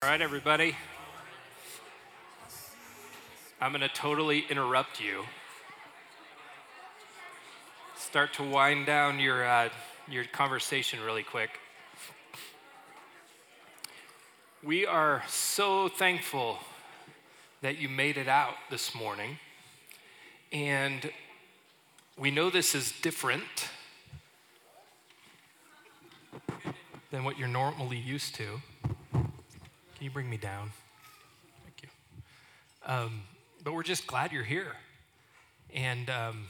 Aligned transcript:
All 0.00 0.08
right, 0.08 0.22
everybody. 0.22 0.76
I'm 3.60 3.72
going 3.72 3.80
to 3.80 3.88
totally 3.88 4.44
interrupt 4.48 5.00
you. 5.00 5.24
Start 7.96 8.32
to 8.34 8.44
wind 8.44 8.86
down 8.86 9.18
your, 9.18 9.44
uh, 9.44 9.70
your 10.08 10.22
conversation 10.22 11.00
really 11.04 11.24
quick. 11.24 11.50
We 14.62 14.86
are 14.86 15.24
so 15.26 15.88
thankful 15.88 16.58
that 17.62 17.78
you 17.78 17.88
made 17.88 18.18
it 18.18 18.28
out 18.28 18.54
this 18.70 18.94
morning. 18.94 19.36
And 20.52 21.10
we 22.16 22.30
know 22.30 22.50
this 22.50 22.76
is 22.76 22.92
different 23.02 23.68
than 27.10 27.24
what 27.24 27.36
you're 27.36 27.48
normally 27.48 27.98
used 27.98 28.36
to. 28.36 28.60
Can 29.98 30.04
you 30.04 30.10
bring 30.12 30.30
me 30.30 30.36
down? 30.36 30.70
Thank 31.64 31.82
you. 31.82 31.88
Um, 32.86 33.22
but 33.64 33.74
we're 33.74 33.82
just 33.82 34.06
glad 34.06 34.30
you're 34.30 34.44
here. 34.44 34.76
And 35.74 36.08
um, 36.08 36.46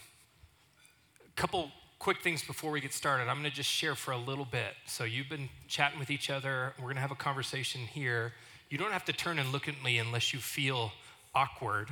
a 1.27 1.41
couple 1.41 1.71
quick 1.99 2.21
things 2.21 2.45
before 2.45 2.71
we 2.71 2.83
get 2.83 2.93
started. 2.93 3.27
I'm 3.27 3.39
going 3.39 3.51
to 3.51 3.57
just 3.57 3.71
share 3.71 3.95
for 3.95 4.13
a 4.13 4.19
little 4.19 4.45
bit. 4.45 4.75
So 4.85 5.05
you've 5.05 5.31
been 5.31 5.49
chatting 5.67 5.99
with 5.99 6.11
each 6.11 6.29
other. 6.29 6.75
We're 6.77 6.85
going 6.85 6.97
to 6.97 7.01
have 7.01 7.11
a 7.11 7.15
conversation 7.15 7.81
here. 7.81 8.35
You 8.69 8.77
don't 8.77 8.93
have 8.93 9.07
to 9.07 9.15
turn 9.15 9.39
and 9.39 9.51
look 9.51 9.67
at 9.67 9.83
me 9.83 9.97
unless 9.97 10.35
you 10.35 10.41
feel 10.41 10.93
awkward. 11.35 11.89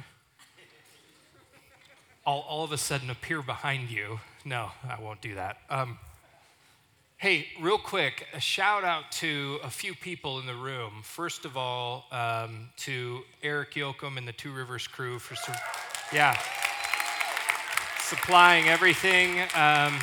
I'll 2.26 2.44
all 2.46 2.64
of 2.64 2.72
a 2.72 2.78
sudden 2.78 3.08
appear 3.08 3.40
behind 3.40 3.88
you. 3.88 4.20
No, 4.44 4.72
I 4.86 5.00
won't 5.00 5.22
do 5.22 5.36
that. 5.36 5.56
Um, 5.70 5.98
Hey, 7.18 7.46
real 7.62 7.78
quick, 7.78 8.26
a 8.34 8.40
shout 8.40 8.84
out 8.84 9.10
to 9.12 9.58
a 9.64 9.70
few 9.70 9.94
people 9.94 10.38
in 10.38 10.44
the 10.44 10.54
room. 10.54 11.00
First 11.02 11.46
of 11.46 11.56
all, 11.56 12.04
um, 12.12 12.68
to 12.80 13.22
Eric 13.42 13.72
Yoakum 13.72 14.18
and 14.18 14.28
the 14.28 14.34
Two 14.34 14.52
Rivers 14.52 14.86
crew 14.86 15.18
for 15.18 15.34
yeah, 16.14 16.38
supplying 18.00 18.68
everything. 18.68 19.40
Um, 19.56 19.98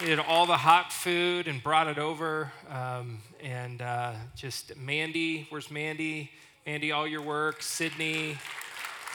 did 0.00 0.18
all 0.18 0.44
the 0.44 0.56
hot 0.56 0.92
food 0.92 1.46
and 1.46 1.62
brought 1.62 1.86
it 1.86 1.98
over. 1.98 2.52
Um, 2.68 3.20
and 3.40 3.80
uh, 3.80 4.14
just 4.34 4.76
Mandy, 4.76 5.46
where's 5.50 5.70
Mandy? 5.70 6.32
Mandy, 6.66 6.90
all 6.90 7.06
your 7.06 7.22
work. 7.22 7.62
Sydney, 7.62 8.36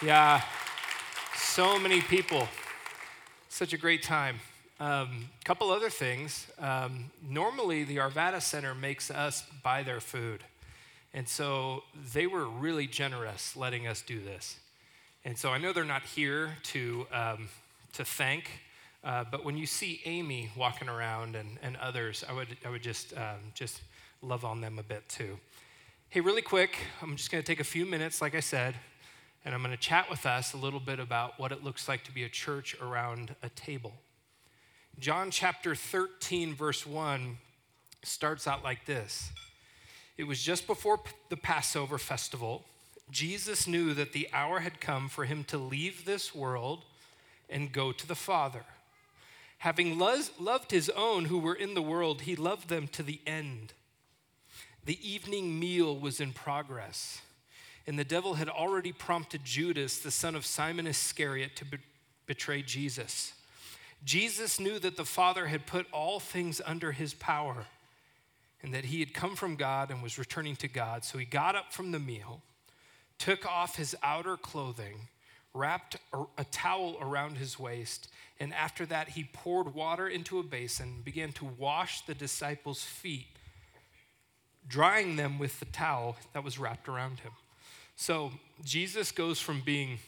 yeah, 0.02 0.42
so 1.36 1.78
many 1.78 2.00
people. 2.00 2.48
Such 3.50 3.74
a 3.74 3.78
great 3.78 4.04
time. 4.04 4.40
A 4.84 4.86
um, 4.86 5.30
couple 5.46 5.72
other 5.72 5.90
things. 5.90 6.46
Um, 6.60 7.10
normally, 7.26 7.86
the 7.86 7.98
Arvada 7.98 8.42
Center 8.42 8.76
makes 8.76 9.10
us 9.10 9.46
buy 9.64 9.82
their 9.82 10.02
food. 10.02 10.44
And 11.14 11.26
so 11.26 11.84
they 12.14 12.28
were 12.28 12.44
really 12.50 12.86
generous 12.86 13.56
letting 13.56 13.88
us 13.88 14.02
do 14.02 14.22
this. 14.22 14.58
And 15.24 15.38
so 15.38 15.52
I 15.52 15.58
know 15.58 15.72
they're 15.72 15.86
not 15.86 16.04
here 16.04 16.58
to, 16.64 17.08
um, 17.14 17.48
to 17.94 18.04
thank, 18.04 18.50
uh, 19.06 19.24
but 19.32 19.46
when 19.46 19.56
you 19.58 19.66
see 19.66 20.02
Amy 20.04 20.52
walking 20.54 20.90
around 20.90 21.38
and, 21.38 21.60
and 21.62 21.78
others, 21.78 22.26
I 22.28 22.34
would, 22.34 22.50
I 22.66 22.70
would 22.70 22.84
just, 22.84 23.16
um, 23.16 23.54
just 23.54 23.80
love 24.22 24.44
on 24.44 24.60
them 24.60 24.80
a 24.80 24.84
bit 24.84 25.08
too. 25.08 25.40
Hey, 26.10 26.20
really 26.20 26.42
quick, 26.42 26.76
I'm 27.02 27.16
just 27.16 27.32
going 27.32 27.42
to 27.42 27.48
take 27.48 27.62
a 27.62 27.64
few 27.64 27.86
minutes, 27.86 28.22
like 28.22 28.36
I 28.36 28.42
said, 28.42 28.76
and 29.46 29.56
I'm 29.56 29.64
going 29.64 29.74
to 29.74 29.82
chat 29.82 30.10
with 30.10 30.26
us 30.26 30.52
a 30.52 30.58
little 30.58 30.82
bit 30.82 31.00
about 31.00 31.40
what 31.40 31.54
it 31.54 31.64
looks 31.64 31.88
like 31.88 32.04
to 32.04 32.12
be 32.12 32.26
a 32.26 32.30
church 32.30 32.76
around 32.82 33.34
a 33.42 33.48
table. 33.48 33.94
John 35.00 35.32
chapter 35.32 35.76
13, 35.76 36.54
verse 36.54 36.86
1 36.86 37.38
starts 38.04 38.48
out 38.48 38.64
like 38.64 38.86
this 38.86 39.32
It 40.18 40.26
was 40.26 40.42
just 40.42 40.68
before 40.68 41.00
the 41.30 41.38
Passover 41.38 41.98
festival. 41.98 42.64
Jesus 43.12 43.68
knew 43.68 43.94
that 43.94 44.14
the 44.14 44.30
hour 44.32 44.60
had 44.60 44.80
come 44.80 45.10
for 45.10 45.26
him 45.26 45.44
to 45.46 45.58
leave 45.58 46.06
this 46.06 46.34
world 46.34 46.84
and 47.50 47.72
go 47.72 47.92
to 47.92 48.08
the 48.08 48.16
Father. 48.16 48.64
Having 49.60 49.98
loved 49.98 50.72
his 50.72 50.90
own 50.90 51.26
who 51.26 51.38
were 51.38 51.56
in 51.56 51.74
the 51.74 51.82
world, 51.82 52.22
he 52.22 52.36
loved 52.36 52.70
them 52.70 52.88
to 52.90 53.04
the 53.04 53.20
end. 53.26 53.74
The 54.86 55.00
evening 55.08 55.60
meal 55.60 55.98
was 55.98 56.20
in 56.20 56.34
progress, 56.34 57.22
and 57.88 57.98
the 57.98 58.04
devil 58.04 58.36
had 58.36 58.50
already 58.50 58.92
prompted 58.92 59.46
Judas, 59.46 60.00
the 60.00 60.12
son 60.12 60.36
of 60.36 60.46
Simon 60.46 60.88
Iscariot, 60.88 61.56
to 61.58 61.66
be- 61.66 61.78
betray 62.26 62.62
Jesus. 62.62 63.34
Jesus 64.04 64.60
knew 64.60 64.80
that 64.80 64.98
the 64.98 65.06
Father 65.06 65.48
had 65.48 65.66
put 65.66 65.88
all 65.92 66.20
things 66.20 66.62
under 66.66 66.92
his 66.92 67.14
power 67.14 67.66
and 68.62 68.74
that 68.74 68.86
he 68.86 69.00
had 69.00 69.14
come 69.14 69.36
from 69.36 69.56
God 69.56 69.92
and 69.92 70.02
was 70.02 70.18
returning 70.18 70.56
to 70.58 70.68
God. 70.68 71.04
So 71.04 71.18
he 71.18 71.26
got 71.26 71.56
up 71.56 71.74
from 71.74 71.92
the 71.92 72.00
meal, 72.00 72.42
took 73.18 73.46
off 73.46 73.76
his 73.76 73.96
outer 74.04 74.38
clothing, 74.38 75.08
wrapped 75.54 75.98
a 76.38 76.44
towel 76.46 76.98
around 77.00 77.38
his 77.38 77.60
waist, 77.60 78.10
and 78.40 78.54
after 78.54 78.86
that 78.86 79.10
he 79.10 79.30
poured 79.32 79.74
water 79.74 80.08
into 80.08 80.40
a 80.40 80.44
basin 80.44 81.02
began 81.04 81.32
to 81.34 81.46
wash 81.46 82.06
the 82.06 82.16
disciples' 82.16 82.84
feet, 82.84 83.28
drying 84.68 85.16
them 85.16 85.38
with 85.38 85.60
the 85.60 85.66
towel 85.66 86.18
that 86.34 86.44
was 86.44 86.58
wrapped 86.58 86.90
around 86.90 87.20
him. 87.20 87.32
So 87.96 88.32
Jesus 88.64 89.12
goes 89.12 89.40
from 89.40 89.62
being 89.62 90.00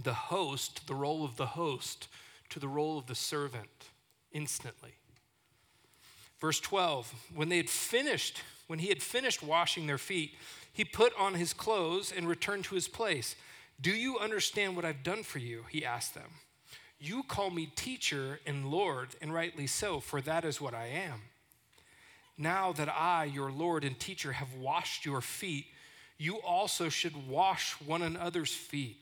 the 0.00 0.14
host, 0.14 0.86
the 0.86 0.94
role 0.94 1.24
of 1.24 1.36
the 1.36 1.46
host, 1.46 2.06
to 2.52 2.60
the 2.60 2.68
role 2.68 2.98
of 2.98 3.06
the 3.06 3.14
servant 3.14 3.88
instantly. 4.30 4.94
Verse 6.40 6.60
12, 6.60 7.12
when 7.34 7.48
they 7.48 7.56
had 7.56 7.70
finished, 7.70 8.42
when 8.66 8.78
he 8.78 8.88
had 8.88 9.02
finished 9.02 9.42
washing 9.42 9.86
their 9.86 9.98
feet, 9.98 10.34
he 10.72 10.84
put 10.84 11.12
on 11.18 11.34
his 11.34 11.52
clothes 11.52 12.12
and 12.14 12.28
returned 12.28 12.64
to 12.64 12.74
his 12.74 12.88
place. 12.88 13.36
Do 13.80 13.90
you 13.90 14.18
understand 14.18 14.76
what 14.76 14.84
I've 14.84 15.02
done 15.02 15.22
for 15.22 15.38
you? 15.38 15.64
He 15.70 15.84
asked 15.84 16.14
them. 16.14 16.30
You 16.98 17.22
call 17.22 17.50
me 17.50 17.72
teacher 17.74 18.38
and 18.46 18.70
Lord, 18.70 19.08
and 19.20 19.32
rightly 19.32 19.66
so, 19.66 19.98
for 19.98 20.20
that 20.20 20.44
is 20.44 20.60
what 20.60 20.74
I 20.74 20.86
am. 20.86 21.22
Now 22.36 22.72
that 22.72 22.88
I, 22.88 23.24
your 23.24 23.50
Lord 23.50 23.82
and 23.84 23.98
teacher, 23.98 24.32
have 24.32 24.54
washed 24.54 25.06
your 25.06 25.20
feet, 25.20 25.66
you 26.18 26.40
also 26.40 26.88
should 26.88 27.28
wash 27.28 27.72
one 27.84 28.02
another's 28.02 28.54
feet. 28.54 28.98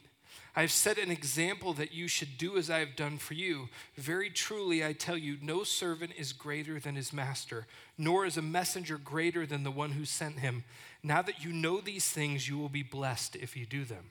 I 0.57 0.63
have 0.63 0.73
set 0.73 0.99
an 0.99 1.11
example 1.11 1.73
that 1.75 1.93
you 1.93 2.09
should 2.09 2.37
do 2.37 2.57
as 2.57 2.71
I 2.71 2.81
have 2.81 2.97
done 2.97 3.19
for 3.19 3.35
you. 3.35 3.69
Very 3.97 4.31
truly, 4.31 4.85
I 4.85 4.93
tell 4.93 5.17
you, 5.17 5.37
no 5.41 5.63
servant 5.63 6.13
is 6.19 6.33
greater 6.33 6.81
than 6.81 6.97
his 6.97 7.13
master, 7.13 7.67
nor 7.97 8.27
is 8.27 8.37
a 8.37 8.43
messenger 8.43 8.99
greater 8.99 9.47
than 9.47 9.63
the 9.63 9.71
one 9.71 9.93
who 9.93 10.05
sent 10.05 10.41
him. 10.41 10.65
Now 11.03 11.23
that 11.23 11.45
you 11.45 11.53
know 11.53 11.81
these 11.81 12.09
things, 12.09 12.49
you 12.49 12.59
will 12.59 12.69
be 12.69 12.83
blessed 12.83 13.37
if 13.37 13.57
you 13.57 13.65
do 13.65 13.85
them. 13.85 14.11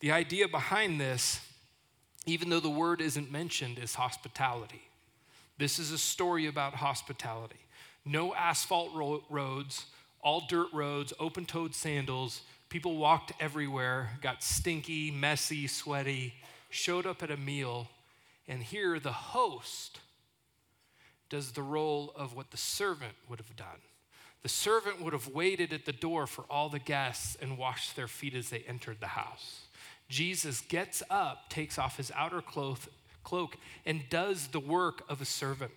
The 0.00 0.10
idea 0.10 0.48
behind 0.48 1.00
this, 1.00 1.40
even 2.26 2.50
though 2.50 2.60
the 2.60 2.68
word 2.68 3.00
isn't 3.00 3.30
mentioned, 3.30 3.78
is 3.78 3.94
hospitality. 3.94 4.82
This 5.58 5.78
is 5.78 5.92
a 5.92 5.98
story 5.98 6.46
about 6.46 6.74
hospitality. 6.74 7.54
No 8.04 8.34
asphalt 8.34 8.92
ro- 8.92 9.22
roads, 9.30 9.86
all 10.20 10.44
dirt 10.48 10.68
roads, 10.72 11.12
open 11.20 11.46
toed 11.46 11.72
sandals 11.72 12.42
People 12.72 12.96
walked 12.96 13.34
everywhere, 13.38 14.12
got 14.22 14.42
stinky, 14.42 15.10
messy, 15.10 15.66
sweaty, 15.66 16.32
showed 16.70 17.04
up 17.04 17.22
at 17.22 17.30
a 17.30 17.36
meal, 17.36 17.90
and 18.48 18.62
here 18.62 18.98
the 18.98 19.12
host 19.12 20.00
does 21.28 21.52
the 21.52 21.60
role 21.60 22.14
of 22.16 22.34
what 22.34 22.50
the 22.50 22.56
servant 22.56 23.12
would 23.28 23.40
have 23.40 23.54
done. 23.56 23.82
The 24.42 24.48
servant 24.48 25.02
would 25.02 25.12
have 25.12 25.28
waited 25.28 25.74
at 25.74 25.84
the 25.84 25.92
door 25.92 26.26
for 26.26 26.46
all 26.48 26.70
the 26.70 26.78
guests 26.78 27.36
and 27.42 27.58
washed 27.58 27.94
their 27.94 28.08
feet 28.08 28.34
as 28.34 28.48
they 28.48 28.60
entered 28.60 29.00
the 29.00 29.08
house. 29.08 29.66
Jesus 30.08 30.62
gets 30.62 31.02
up, 31.10 31.50
takes 31.50 31.78
off 31.78 31.98
his 31.98 32.10
outer 32.16 32.40
cloth, 32.40 32.88
cloak, 33.22 33.58
and 33.84 34.08
does 34.08 34.46
the 34.46 34.60
work 34.60 35.02
of 35.10 35.20
a 35.20 35.26
servant. 35.26 35.72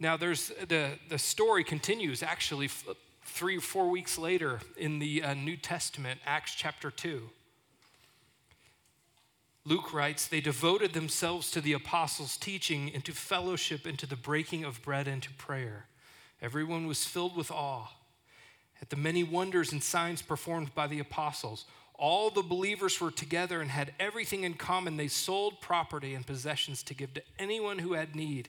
Now, 0.00 0.16
there's 0.16 0.48
the, 0.66 0.98
the 1.08 1.18
story 1.18 1.62
continues 1.62 2.24
actually 2.24 2.66
three 3.28 3.58
or 3.58 3.60
four 3.60 3.88
weeks 3.88 4.18
later 4.18 4.60
in 4.76 4.98
the 4.98 5.22
uh, 5.22 5.34
New 5.34 5.56
Testament, 5.56 6.20
Acts 6.26 6.54
chapter 6.54 6.90
2. 6.90 7.30
Luke 9.64 9.92
writes, 9.92 10.26
they 10.26 10.40
devoted 10.40 10.94
themselves 10.94 11.50
to 11.50 11.60
the 11.60 11.74
apostles' 11.74 12.36
teaching 12.36 12.90
and 12.94 13.04
to 13.04 13.12
fellowship 13.12 13.84
and 13.84 13.98
to 13.98 14.06
the 14.06 14.16
breaking 14.16 14.64
of 14.64 14.82
bread 14.82 15.06
and 15.06 15.22
to 15.22 15.32
prayer. 15.34 15.86
Everyone 16.40 16.86
was 16.86 17.04
filled 17.04 17.36
with 17.36 17.50
awe 17.50 17.88
at 18.80 18.90
the 18.90 18.96
many 18.96 19.22
wonders 19.22 19.72
and 19.72 19.82
signs 19.82 20.22
performed 20.22 20.74
by 20.74 20.86
the 20.86 21.00
apostles. 21.00 21.66
All 21.94 22.30
the 22.30 22.42
believers 22.42 23.00
were 23.00 23.10
together 23.10 23.60
and 23.60 23.70
had 23.70 23.92
everything 24.00 24.44
in 24.44 24.54
common. 24.54 24.96
They 24.96 25.08
sold 25.08 25.60
property 25.60 26.14
and 26.14 26.26
possessions 26.26 26.82
to 26.84 26.94
give 26.94 27.12
to 27.14 27.22
anyone 27.38 27.78
who 27.78 27.92
had 27.92 28.16
need. 28.16 28.48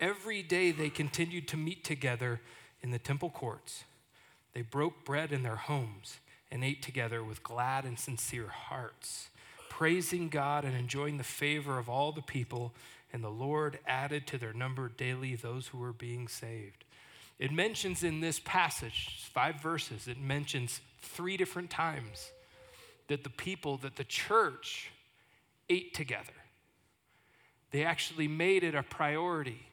Every 0.00 0.42
day 0.42 0.72
they 0.72 0.88
continued 0.88 1.46
to 1.48 1.56
meet 1.56 1.84
together 1.84 2.40
in 2.82 2.90
the 2.90 2.98
temple 2.98 3.30
courts. 3.30 3.84
They 4.56 4.62
broke 4.62 5.04
bread 5.04 5.32
in 5.32 5.42
their 5.42 5.56
homes 5.56 6.16
and 6.50 6.64
ate 6.64 6.80
together 6.80 7.22
with 7.22 7.42
glad 7.42 7.84
and 7.84 7.98
sincere 7.98 8.48
hearts, 8.48 9.28
praising 9.68 10.30
God 10.30 10.64
and 10.64 10.74
enjoying 10.74 11.18
the 11.18 11.24
favor 11.24 11.78
of 11.78 11.90
all 11.90 12.10
the 12.10 12.22
people. 12.22 12.72
And 13.12 13.22
the 13.22 13.28
Lord 13.28 13.78
added 13.86 14.26
to 14.28 14.38
their 14.38 14.54
number 14.54 14.88
daily 14.88 15.34
those 15.34 15.66
who 15.66 15.76
were 15.76 15.92
being 15.92 16.26
saved. 16.26 16.84
It 17.38 17.52
mentions 17.52 18.02
in 18.02 18.20
this 18.20 18.40
passage, 18.40 19.28
five 19.30 19.60
verses, 19.60 20.08
it 20.08 20.18
mentions 20.18 20.80
three 21.02 21.36
different 21.36 21.68
times 21.68 22.32
that 23.08 23.24
the 23.24 23.30
people, 23.30 23.76
that 23.76 23.96
the 23.96 24.04
church 24.04 24.90
ate 25.68 25.92
together. 25.92 26.32
They 27.72 27.84
actually 27.84 28.26
made 28.26 28.64
it 28.64 28.74
a 28.74 28.82
priority 28.82 29.66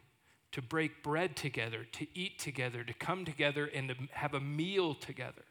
to 0.53 0.61
break 0.61 1.03
bread 1.03 1.35
together, 1.35 1.85
to 1.91 2.07
eat 2.13 2.39
together, 2.39 2.83
to 2.83 2.94
come 2.94 3.25
together 3.25 3.69
and 3.73 3.89
to 3.89 3.95
have 4.11 4.33
a 4.33 4.39
meal 4.39 4.94
together. 4.94 5.44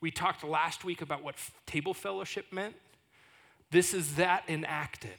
We 0.00 0.10
talked 0.10 0.44
last 0.44 0.84
week 0.84 1.02
about 1.02 1.22
what 1.22 1.34
table 1.66 1.94
fellowship 1.94 2.46
meant. 2.52 2.76
This 3.70 3.92
is 3.92 4.14
that 4.16 4.44
enacted, 4.48 5.18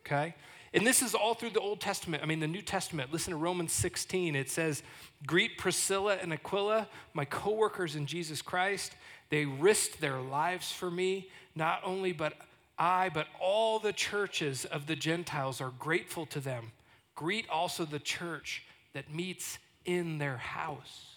okay? 0.00 0.34
And 0.72 0.86
this 0.86 1.02
is 1.02 1.14
all 1.14 1.34
through 1.34 1.50
the 1.50 1.60
Old 1.60 1.80
Testament. 1.80 2.22
I 2.22 2.26
mean, 2.26 2.40
the 2.40 2.46
New 2.46 2.62
Testament. 2.62 3.12
Listen 3.12 3.32
to 3.32 3.36
Romans 3.36 3.72
16. 3.72 4.34
It 4.34 4.50
says, 4.50 4.82
Greet 5.26 5.58
Priscilla 5.58 6.16
and 6.20 6.32
Aquila, 6.32 6.88
my 7.14 7.24
co 7.24 7.52
workers 7.52 7.94
in 7.94 8.06
Jesus 8.06 8.42
Christ. 8.42 8.94
They 9.28 9.44
risked 9.44 10.00
their 10.00 10.20
lives 10.20 10.72
for 10.72 10.90
me. 10.90 11.28
Not 11.54 11.80
only 11.84 12.12
but 12.12 12.34
I, 12.78 13.10
but 13.12 13.26
all 13.40 13.78
the 13.78 13.92
churches 13.92 14.64
of 14.64 14.86
the 14.86 14.96
Gentiles 14.96 15.60
are 15.60 15.72
grateful 15.78 16.26
to 16.26 16.40
them. 16.40 16.72
Greet 17.16 17.48
also 17.48 17.84
the 17.84 17.98
church 17.98 18.62
that 18.92 19.12
meets 19.12 19.58
in 19.84 20.18
their 20.18 20.36
house. 20.36 21.16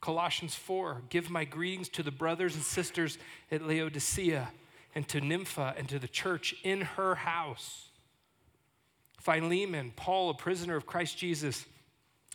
Colossians 0.00 0.54
4 0.54 1.02
Give 1.08 1.28
my 1.28 1.44
greetings 1.44 1.88
to 1.90 2.02
the 2.02 2.12
brothers 2.12 2.54
and 2.54 2.62
sisters 2.62 3.18
at 3.50 3.66
Laodicea 3.66 4.50
and 4.94 5.08
to 5.08 5.20
Nympha 5.20 5.74
and 5.76 5.88
to 5.88 5.98
the 5.98 6.08
church 6.08 6.54
in 6.62 6.82
her 6.82 7.16
house. 7.16 7.88
Philemon, 9.20 9.92
Paul, 9.96 10.30
a 10.30 10.34
prisoner 10.34 10.76
of 10.76 10.86
Christ 10.86 11.18
Jesus, 11.18 11.66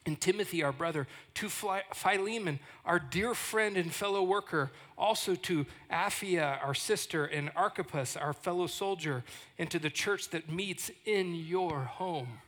and 0.05 0.19
Timothy, 0.19 0.63
our 0.63 0.71
brother, 0.71 1.07
to 1.35 1.47
Philemon, 1.49 2.59
our 2.85 2.97
dear 2.97 3.35
friend 3.35 3.77
and 3.77 3.93
fellow 3.93 4.23
worker, 4.23 4.71
also 4.97 5.35
to 5.35 5.65
Apphia, 5.91 6.63
our 6.63 6.73
sister, 6.73 7.25
and 7.25 7.51
Archippus, 7.55 8.17
our 8.17 8.33
fellow 8.33 8.65
soldier, 8.65 9.23
and 9.59 9.69
to 9.69 9.77
the 9.77 9.91
church 9.91 10.29
that 10.29 10.51
meets 10.51 10.89
in 11.05 11.35
your 11.35 11.81
home. 11.81 12.39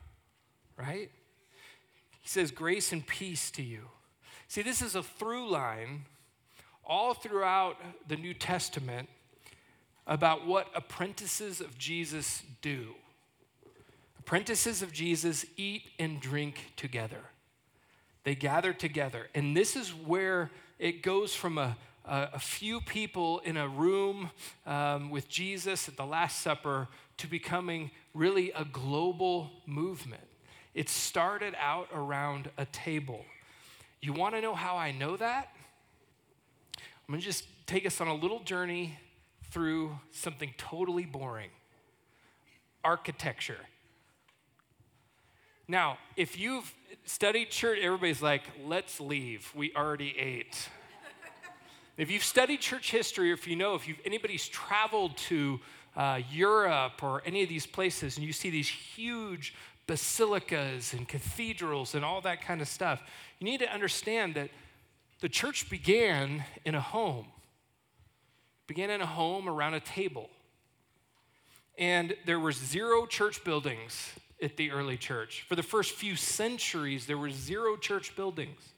Right? 0.78 1.12
He 2.22 2.28
says, 2.28 2.50
Grace 2.50 2.92
and 2.92 3.06
peace 3.06 3.52
to 3.52 3.62
you. 3.62 3.90
See, 4.48 4.64
this 4.64 4.82
is 4.82 4.96
a 4.96 5.04
through 5.04 5.50
line 5.50 6.06
all 6.86 7.14
throughout 7.14 7.78
the 8.08 8.16
New 8.16 8.34
Testament 8.34 9.10
about 10.08 10.46
what 10.46 10.68
apprentices 10.76 11.62
of 11.62 11.78
Jesus 11.78 12.42
do. 12.62 12.96
Apprentices 14.20 14.82
of 14.82 14.92
Jesus 14.92 15.46
eat 15.56 15.84
and 16.00 16.20
drink 16.20 16.72
together. 16.76 17.22
They 18.24 18.36
gather 18.36 18.74
together. 18.74 19.28
And 19.36 19.56
this 19.56 19.76
is 19.76 19.90
where 19.94 20.52
it 20.80 21.02
goes 21.02 21.36
from 21.36 21.58
a, 21.58 21.78
a, 22.06 22.30
a 22.34 22.40
few 22.40 22.82
people 22.82 23.40
in 23.40 23.58
a 23.58 23.68
room 23.68 24.32
um, 24.66 25.10
with 25.10 25.28
Jesus 25.30 25.88
at 25.88 25.98
the 25.98 26.06
Last 26.06 26.42
Supper 26.42 26.88
to 27.18 27.28
becoming 27.28 27.92
really 28.14 28.52
a 28.52 28.66
global 28.66 29.52
movement. 29.66 30.24
It 30.74 30.90
started 30.90 31.54
out 31.60 31.88
around 31.94 32.50
a 32.58 32.66
table. 32.66 33.26
You 34.02 34.14
want 34.14 34.36
to 34.36 34.42
know 34.42 34.56
how 34.56 34.76
I 34.76 34.92
know 34.92 35.18
that? 35.18 35.50
I'm 36.78 37.12
going 37.12 37.20
to 37.20 37.26
just 37.26 37.46
take 37.68 37.86
us 37.86 38.02
on 38.02 38.08
a 38.08 38.16
little 38.16 38.40
journey 38.40 38.98
through 39.52 39.98
something 40.12 40.54
totally 40.58 41.06
boring 41.06 41.50
architecture. 42.84 43.60
Now, 45.68 45.98
if 46.18 46.38
you've 46.38 46.74
studied 47.06 47.50
church, 47.50 47.80
everybody's 47.82 48.22
like, 48.22 48.44
let's 48.66 49.00
leave. 49.00 49.52
We 49.56 49.74
already 49.76 50.16
ate. 50.18 50.70
if 51.98 52.10
you've 52.10 52.24
studied 52.24 52.62
church 52.62 52.92
history, 52.92 53.32
or 53.32 53.34
if 53.34 53.48
you 53.48 53.56
know, 53.56 53.76
if 53.76 53.88
you've, 53.88 54.00
anybody's 54.06 54.48
traveled 54.48 55.18
to 55.18 55.60
uh, 55.96 56.20
Europe 56.32 57.04
or 57.04 57.22
any 57.26 57.44
of 57.44 57.50
these 57.50 57.66
places 57.66 58.18
and 58.18 58.26
you 58.26 58.34
see 58.34 58.50
these 58.50 58.70
huge 58.70 59.54
basilicas 59.86 60.94
and 60.94 61.08
cathedrals 61.08 61.94
and 61.94 62.06
all 62.06 62.22
that 62.22 62.42
kind 62.42 62.62
of 62.62 62.68
stuff, 62.68 63.02
you 63.40 63.46
need 63.46 63.60
to 63.60 63.72
understand 63.72 64.36
that 64.36 64.50
the 65.20 65.30
church 65.30 65.70
began 65.70 66.44
in 66.66 66.76
a 66.76 66.82
home. 66.82 67.28
It 68.64 68.68
began 68.68 68.90
in 68.90 69.02
a 69.02 69.06
home 69.06 69.48
around 69.48 69.74
a 69.74 69.80
table. 69.80 70.30
And 71.78 72.16
there 72.26 72.40
were 72.40 72.52
zero 72.52 73.06
church 73.06 73.44
buildings 73.44 74.14
at 74.44 74.58
the 74.58 74.72
early 74.72 74.98
church. 74.98 75.46
For 75.48 75.56
the 75.56 75.64
first 75.64 75.94
few 75.94 76.16
centuries, 76.16 77.06
there 77.06 77.18
were 77.18 77.32
zero 77.32 77.78
church 77.78 78.16
buildings. 78.16 78.74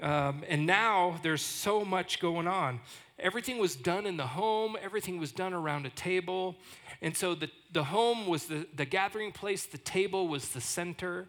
Um, 0.00 0.42
and 0.48 0.66
now 0.66 1.18
there's 1.22 1.42
so 1.42 1.84
much 1.84 2.20
going 2.20 2.48
on. 2.48 2.80
Everything 3.18 3.58
was 3.58 3.76
done 3.76 4.06
in 4.06 4.16
the 4.16 4.26
home, 4.26 4.76
everything 4.80 5.18
was 5.18 5.32
done 5.32 5.52
around 5.52 5.86
a 5.86 5.90
table. 5.90 6.56
And 7.00 7.16
so 7.16 7.34
the, 7.34 7.50
the 7.72 7.84
home 7.84 8.26
was 8.26 8.46
the, 8.46 8.66
the 8.74 8.84
gathering 8.84 9.32
place, 9.32 9.66
the 9.66 9.78
table 9.78 10.28
was 10.28 10.48
the 10.50 10.60
center. 10.60 11.28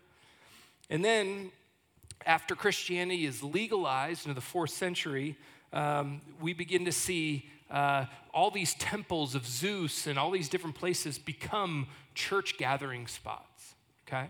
And 0.90 1.04
then, 1.04 1.52
after 2.26 2.56
Christianity 2.56 3.26
is 3.26 3.44
legalized 3.44 4.28
in 4.28 4.34
the 4.34 4.42
fourth 4.42 4.70
century, 4.70 5.36
um, 5.74 6.22
we 6.40 6.54
begin 6.54 6.86
to 6.86 6.92
see 6.92 7.50
uh, 7.74 8.06
all 8.34 8.52
these 8.52 8.76
temples 8.76 9.36
of 9.36 9.46
Zeus 9.46 10.08
and 10.08 10.18
all 10.20 10.32
these 10.32 10.48
different 10.48 10.76
places 10.76 11.18
become 11.18 11.88
church 12.14 12.58
gathering 12.58 13.08
spots, 13.08 13.74
okay? 14.08 14.30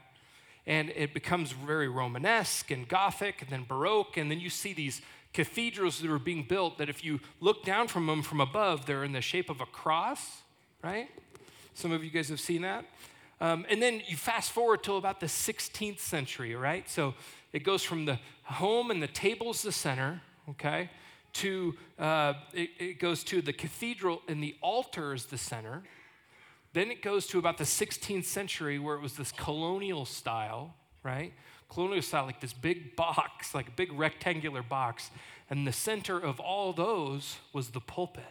And 0.65 0.89
it 0.91 1.13
becomes 1.13 1.51
very 1.51 1.89
Romanesque 1.89 2.71
and 2.71 2.87
Gothic 2.87 3.41
and 3.41 3.51
then 3.51 3.65
Baroque, 3.67 4.15
and 4.15 4.31
then 4.31 4.39
you 4.39 4.49
see 4.49 4.71
these 4.73 5.01
cathedrals 5.33 5.99
that 5.99 6.09
are 6.09 6.19
being 6.19 6.43
built 6.43 6.77
that 6.77 6.89
if 6.89 7.03
you 7.03 7.19
look 7.41 7.65
down 7.65 7.87
from 7.87 8.07
them 8.07 8.21
from 8.21 8.39
above, 8.39 8.85
they're 8.85 9.03
in 9.03 9.11
the 9.11 9.21
shape 9.21 9.49
of 9.49 9.59
a 9.59 9.65
cross, 9.65 10.41
right? 10.81 11.09
Some 11.73 11.91
of 11.91 12.03
you 12.03 12.11
guys 12.11 12.29
have 12.29 12.39
seen 12.39 12.61
that. 12.61 12.85
Um, 13.41 13.65
and 13.69 13.81
then 13.81 14.01
you 14.07 14.15
fast 14.15 14.51
forward 14.51 14.83
till 14.83 14.97
about 14.97 15.19
the 15.19 15.25
16th 15.25 15.99
century, 15.99 16.55
right? 16.55 16.87
So 16.87 17.13
it 17.51 17.63
goes 17.63 17.83
from 17.83 18.05
the 18.05 18.19
home 18.43 18.89
and 18.89 19.03
the 19.03 19.07
table's 19.07 19.63
the 19.63 19.71
center, 19.73 20.21
okay, 20.51 20.89
to 21.33 21.75
uh, 21.99 22.33
it, 22.53 22.69
it 22.79 22.99
goes 22.99 23.23
to 23.25 23.41
the 23.41 23.53
cathedral 23.53 24.21
and 24.27 24.41
the 24.41 24.55
altar 24.61 25.13
is 25.13 25.25
the 25.25 25.37
center. 25.37 25.83
Then 26.73 26.89
it 26.89 27.01
goes 27.01 27.27
to 27.27 27.39
about 27.39 27.57
the 27.57 27.63
16th 27.63 28.25
century 28.25 28.79
where 28.79 28.95
it 28.95 29.01
was 29.01 29.13
this 29.13 29.31
colonial 29.31 30.05
style, 30.05 30.73
right? 31.03 31.33
Colonial 31.69 32.01
style, 32.01 32.25
like 32.25 32.41
this 32.41 32.53
big 32.53 32.95
box, 32.95 33.53
like 33.53 33.67
a 33.67 33.71
big 33.71 33.91
rectangular 33.93 34.63
box. 34.63 35.11
And 35.49 35.67
the 35.67 35.71
center 35.71 36.17
of 36.17 36.39
all 36.39 36.73
those 36.73 37.37
was 37.51 37.69
the 37.69 37.79
pulpit. 37.79 38.23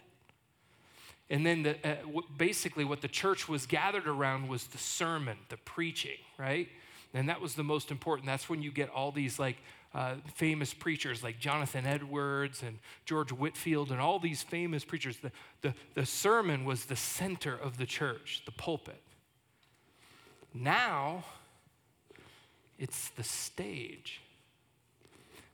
And 1.29 1.45
then 1.45 1.63
the, 1.63 1.89
uh, 1.89 2.21
basically, 2.37 2.83
what 2.83 3.01
the 3.01 3.07
church 3.07 3.47
was 3.47 3.65
gathered 3.65 4.07
around 4.07 4.49
was 4.49 4.67
the 4.67 4.77
sermon, 4.77 5.37
the 5.49 5.57
preaching, 5.57 6.17
right? 6.37 6.67
And 7.13 7.29
that 7.29 7.39
was 7.39 7.55
the 7.55 7.63
most 7.63 7.91
important. 7.91 8.25
That's 8.25 8.49
when 8.49 8.61
you 8.61 8.71
get 8.71 8.89
all 8.89 9.11
these 9.11 9.39
like 9.39 9.57
uh, 9.93 10.15
famous 10.33 10.73
preachers 10.73 11.23
like 11.23 11.39
Jonathan 11.39 11.85
Edwards 11.85 12.63
and 12.63 12.79
George 13.05 13.31
Whitefield 13.31 13.91
and 13.91 14.01
all 14.01 14.19
these 14.19 14.41
famous 14.41 14.83
preachers. 14.83 15.17
The, 15.17 15.31
the, 15.61 15.73
the 15.93 16.05
sermon 16.05 16.65
was 16.65 16.85
the 16.85 16.95
center 16.95 17.55
of 17.55 17.77
the 17.77 17.85
church, 17.85 18.41
the 18.45 18.51
pulpit. 18.51 19.01
Now, 20.53 21.23
it's 22.79 23.09
the 23.09 23.23
stage. 23.23 24.21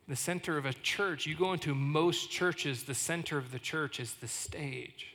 The 0.08 0.16
center 0.16 0.58
of 0.58 0.66
a 0.66 0.74
church, 0.74 1.26
you 1.26 1.36
go 1.36 1.54
into 1.54 1.76
most 1.76 2.32
churches, 2.32 2.84
the 2.84 2.96
center 2.96 3.38
of 3.38 3.52
the 3.52 3.60
church 3.60 4.00
is 4.00 4.16
the 4.16 4.28
stage. 4.28 5.14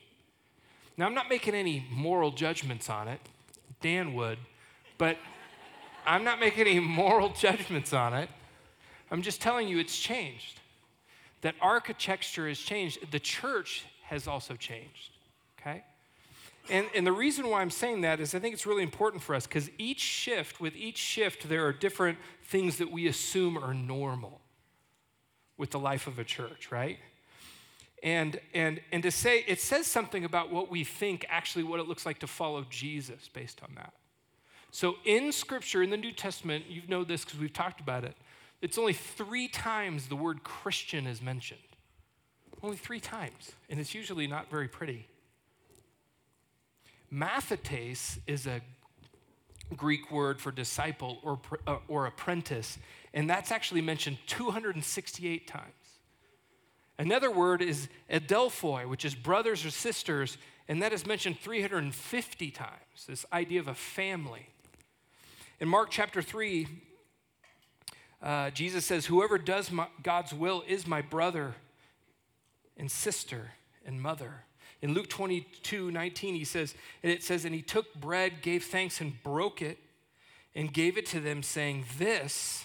Now, 0.97 1.07
I'm 1.07 1.15
not 1.15 1.29
making 1.29 1.55
any 1.55 1.85
moral 1.91 2.31
judgments 2.31 2.89
on 2.89 3.09
it. 3.09 3.21
Dan 3.81 4.15
would, 4.15 4.39
but 4.97 5.17
I'm 6.07 6.23
not 6.25 6.39
making 6.39 6.67
any 6.67 6.79
moral 6.79 7.31
judgments 7.41 7.93
on 7.93 8.15
it. 8.15 8.29
I'm 9.15 9.23
just 9.23 9.41
telling 9.41 9.69
you 9.69 9.79
it's 9.79 9.97
changed. 9.97 10.59
That 11.43 11.55
architecture 11.61 12.49
has 12.49 12.59
changed. 12.59 13.13
The 13.13 13.21
church 13.21 13.85
has 14.03 14.27
also 14.27 14.57
changed, 14.57 15.13
okay? 15.61 15.85
And, 16.69 16.89
and 16.97 17.07
the 17.07 17.13
reason 17.13 17.49
why 17.49 17.61
I'm 17.61 17.71
saying 17.71 18.01
that 18.01 18.19
is 18.19 18.35
I 18.35 18.41
think 18.41 18.55
it's 18.55 18.67
really 18.67 18.83
important 18.83 19.23
for 19.23 19.37
us 19.37 19.47
because 19.47 19.71
each 19.79 20.01
shift, 20.01 20.61
with 20.61 20.75
each 20.75 20.99
shift, 20.99 21.49
there 21.49 21.65
are 21.65 21.73
different 21.73 22.19
things 22.43 22.79
that 22.79 22.91
we 22.91 23.07
assume 23.07 23.57
are 23.57 23.73
normal 23.73 24.41
with 25.59 25.71
the 25.71 25.79
life 25.79 26.09
of 26.09 26.19
a 26.19 26.25
church, 26.25 26.73
right? 26.73 26.99
And, 28.03 28.41
and, 28.53 28.81
and 28.91 29.05
to 29.05 29.13
say, 29.13 29.45
it 29.47 29.61
says 29.61 29.87
something 29.87 30.25
about 30.25 30.51
what 30.51 30.73
we 30.73 30.83
think, 30.83 31.25
actually, 31.29 31.63
what 31.63 31.79
it 31.79 31.87
looks 31.87 32.05
like 32.05 32.19
to 32.19 32.27
follow 32.27 32.67
Jesus 32.69 33.31
based 33.33 33.63
on 33.63 33.77
that. 33.77 33.93
So 34.73 34.97
in 35.05 35.31
Scripture, 35.31 35.85
in 35.85 35.91
the 35.91 35.97
New 35.97 36.11
Testament, 36.11 36.65
you 36.69 36.83
know 36.89 37.05
this 37.05 37.25
because 37.25 37.39
we've 37.39 37.53
talked 37.53 37.81
about 37.81 38.03
it, 38.03 38.17
it's 38.65 38.79
only 38.79 38.95
three 38.95 39.47
times 39.47 40.09
the 40.09 40.17
word 40.17 40.43
Christian 40.43 41.07
is 41.07 41.21
mentioned. 41.21 41.61
Only 42.63 42.79
three 42.79 42.99
times, 42.99 43.53
and 43.69 43.79
it's 43.79 43.95
usually 43.95 44.27
not 44.27 44.49
very 44.51 44.69
pretty. 44.69 45.07
Mathetes 47.13 48.19
is 48.27 48.47
a 48.47 48.63
Greek 49.77 50.11
word 50.11 50.41
for 50.41 50.51
disciple 50.51 51.19
or, 51.23 51.39
uh, 51.67 51.77
or 51.89 52.07
apprentice, 52.07 52.79
and 53.13 53.29
that's 53.29 53.53
actually 53.53 53.83
mentioned 53.83 54.17
268 54.29 55.47
times. 55.47 55.67
Another 56.99 57.31
word 57.31 57.61
is 57.61 57.89
adelphoi, 58.11 58.89
which 58.89 59.05
is 59.05 59.15
brothers 59.15 59.67
or 59.67 59.71
sisters, 59.71 60.39
and 60.69 60.81
that 60.81 60.95
is 60.95 61.05
mentioned 61.05 61.39
350 61.39 62.51
times, 62.51 62.71
this 63.07 63.27
idea 63.31 63.61
of 63.61 63.69
a 63.69 63.75
family. 63.75 64.49
In 65.61 65.69
Mark 65.69 65.91
chapter 65.91 66.23
3, 66.23 66.67
uh, 68.25 68.49
Jesus 68.51 68.87
says, 68.87 69.05
Whoever 69.07 69.37
does 69.37 69.71
my, 69.71 69.87
God's 70.03 70.33
will 70.33 70.65
is 70.67 70.87
my 70.87 71.03
brother 71.03 71.55
and 72.77 72.91
sister 72.91 73.51
and 73.85 74.01
mother. 74.01 74.45
In 74.81 74.95
Luke 74.95 75.11
22 75.11 75.91
19, 75.91 76.35
he 76.35 76.45
says, 76.45 76.75
and 77.03 77.13
it 77.13 77.23
says, 77.23 77.45
And 77.45 77.55
he 77.55 77.61
took 77.61 77.95
bread, 77.95 78.41
gave 78.41 78.65
thanks, 78.65 79.03
and 79.03 79.23
broke 79.23 79.61
it, 79.61 79.79
and 80.55 80.73
gave 80.73 80.97
it 80.97 81.05
to 81.07 81.21
them, 81.21 81.43
saying, 81.43 81.85
This, 81.99 82.65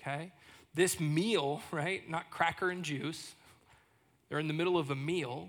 okay, 0.00 0.30
this 0.74 1.00
meal, 1.00 1.60
right, 1.72 2.08
not 2.08 2.30
cracker 2.30 2.70
and 2.70 2.84
juice, 2.84 3.34
they're 4.28 4.38
in 4.38 4.48
the 4.48 4.54
middle 4.54 4.78
of 4.78 4.90
a 4.90 4.96
meal. 4.96 5.48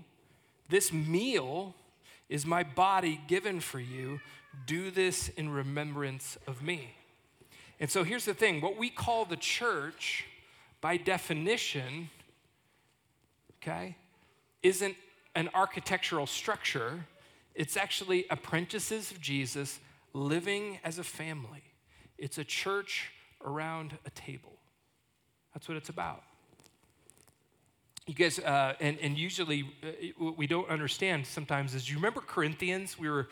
This 0.68 0.92
meal 0.92 1.76
is 2.28 2.44
my 2.44 2.64
body 2.64 3.20
given 3.28 3.60
for 3.60 3.78
you. 3.78 4.20
Do 4.66 4.90
this 4.90 5.28
in 5.28 5.50
remembrance 5.50 6.36
of 6.48 6.62
me. 6.62 6.96
And 7.82 7.90
so 7.90 8.04
here's 8.04 8.24
the 8.24 8.32
thing 8.32 8.60
what 8.60 8.78
we 8.78 8.88
call 8.88 9.24
the 9.24 9.36
church, 9.36 10.24
by 10.80 10.96
definition, 10.96 12.10
okay, 13.56 13.96
isn't 14.62 14.94
an 15.34 15.50
architectural 15.52 16.28
structure, 16.28 17.04
it's 17.56 17.76
actually 17.76 18.24
apprentices 18.30 19.10
of 19.10 19.20
Jesus 19.20 19.80
living 20.12 20.78
as 20.84 21.00
a 21.00 21.04
family. 21.04 21.64
It's 22.18 22.38
a 22.38 22.44
church 22.44 23.10
around 23.44 23.98
a 24.06 24.10
table. 24.10 24.60
That's 25.52 25.66
what 25.66 25.76
it's 25.76 25.88
about. 25.88 26.22
You 28.06 28.14
guys, 28.14 28.38
uh, 28.38 28.74
and, 28.78 28.96
and 29.00 29.18
usually 29.18 29.64
uh, 29.82 29.88
what 30.18 30.38
we 30.38 30.46
don't 30.46 30.68
understand 30.68 31.26
sometimes 31.26 31.74
is 31.74 31.90
you 31.90 31.96
remember 31.96 32.20
Corinthians? 32.20 32.96
We 32.96 33.10
were 33.10 33.26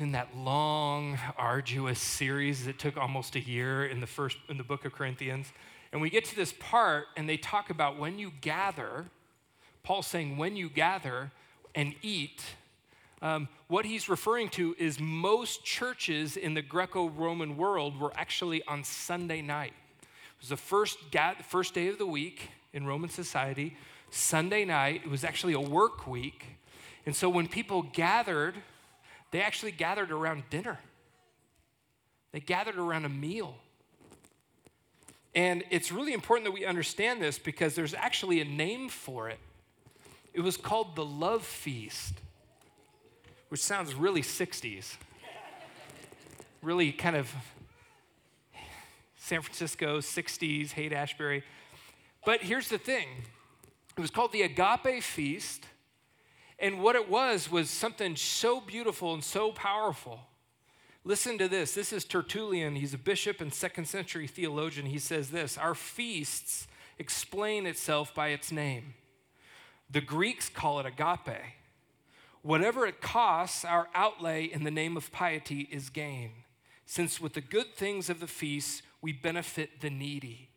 in 0.00 0.12
that 0.12 0.34
long, 0.34 1.18
arduous 1.36 2.00
series 2.00 2.64
that 2.64 2.78
took 2.78 2.96
almost 2.96 3.36
a 3.36 3.40
year 3.40 3.84
in 3.84 4.00
the 4.00 4.06
first 4.06 4.38
in 4.48 4.56
the 4.56 4.64
book 4.64 4.86
of 4.86 4.92
Corinthians. 4.92 5.52
And 5.92 6.00
we 6.00 6.08
get 6.08 6.24
to 6.26 6.36
this 6.36 6.54
part, 6.58 7.08
and 7.18 7.28
they 7.28 7.36
talk 7.36 7.68
about 7.68 7.98
when 7.98 8.18
you 8.18 8.32
gather, 8.40 9.06
Paul's 9.82 10.06
saying, 10.06 10.38
when 10.38 10.56
you 10.56 10.70
gather 10.70 11.32
and 11.74 11.94
eat, 12.00 12.42
um, 13.20 13.48
what 13.68 13.84
he's 13.84 14.08
referring 14.08 14.48
to 14.50 14.74
is 14.78 14.98
most 14.98 15.64
churches 15.64 16.38
in 16.38 16.54
the 16.54 16.62
Greco 16.62 17.10
Roman 17.10 17.58
world 17.58 18.00
were 18.00 18.12
actually 18.16 18.62
on 18.66 18.82
Sunday 18.82 19.42
night. 19.42 19.74
It 20.00 20.40
was 20.40 20.48
the 20.48 20.56
first, 20.56 20.96
ga- 21.10 21.34
first 21.46 21.74
day 21.74 21.88
of 21.88 21.98
the 21.98 22.06
week 22.06 22.48
in 22.72 22.86
Roman 22.86 23.10
society. 23.10 23.76
Sunday 24.10 24.64
night, 24.64 25.02
it 25.04 25.10
was 25.10 25.24
actually 25.24 25.52
a 25.52 25.60
work 25.60 26.06
week. 26.06 26.46
And 27.04 27.14
so 27.14 27.28
when 27.28 27.48
people 27.48 27.82
gathered, 27.82 28.54
they 29.30 29.40
actually 29.42 29.72
gathered 29.72 30.10
around 30.10 30.44
dinner, 30.50 30.78
they 32.32 32.40
gathered 32.40 32.76
around 32.76 33.04
a 33.04 33.08
meal. 33.08 33.56
And 35.32 35.62
it's 35.70 35.92
really 35.92 36.12
important 36.12 36.44
that 36.46 36.50
we 36.50 36.66
understand 36.66 37.22
this 37.22 37.38
because 37.38 37.76
there's 37.76 37.94
actually 37.94 38.40
a 38.40 38.44
name 38.44 38.88
for 38.88 39.28
it. 39.28 39.38
It 40.34 40.40
was 40.40 40.56
called 40.56 40.96
the 40.96 41.04
Love 41.04 41.44
Feast, 41.44 42.14
which 43.48 43.62
sounds 43.62 43.94
really 43.94 44.22
60s. 44.22 44.96
really 46.62 46.90
kind 46.90 47.14
of 47.14 47.32
San 49.16 49.42
Francisco, 49.42 49.98
60s, 50.00 50.72
Haight 50.72 50.92
Ashbury. 50.92 51.44
But 52.24 52.40
here's 52.40 52.68
the 52.68 52.78
thing 52.78 53.06
it 53.96 54.00
was 54.00 54.10
called 54.10 54.32
the 54.32 54.42
Agape 54.42 55.02
Feast. 55.02 55.66
And 56.60 56.82
what 56.82 56.94
it 56.94 57.08
was 57.08 57.50
was 57.50 57.70
something 57.70 58.14
so 58.16 58.60
beautiful 58.60 59.14
and 59.14 59.24
so 59.24 59.50
powerful. 59.50 60.20
Listen 61.02 61.38
to 61.38 61.48
this. 61.48 61.72
This 61.72 61.92
is 61.92 62.04
Tertullian. 62.04 62.76
He's 62.76 62.92
a 62.92 62.98
bishop 62.98 63.40
and 63.40 63.52
second 63.52 63.86
century 63.86 64.26
theologian. 64.26 64.86
He 64.86 64.98
says 64.98 65.30
this 65.30 65.56
Our 65.56 65.74
feasts 65.74 66.68
explain 66.98 67.66
itself 67.66 68.14
by 68.14 68.28
its 68.28 68.52
name. 68.52 68.94
The 69.90 70.02
Greeks 70.02 70.50
call 70.50 70.78
it 70.80 70.86
agape. 70.86 71.40
Whatever 72.42 72.86
it 72.86 73.00
costs, 73.00 73.64
our 73.64 73.88
outlay 73.94 74.44
in 74.44 74.64
the 74.64 74.70
name 74.70 74.96
of 74.96 75.10
piety 75.10 75.68
is 75.70 75.90
gain, 75.90 76.30
since 76.86 77.20
with 77.20 77.32
the 77.34 77.40
good 77.40 77.74
things 77.74 78.08
of 78.08 78.20
the 78.20 78.26
feast, 78.26 78.82
we 79.02 79.12
benefit 79.12 79.80
the 79.80 79.90
needy. 79.90 80.50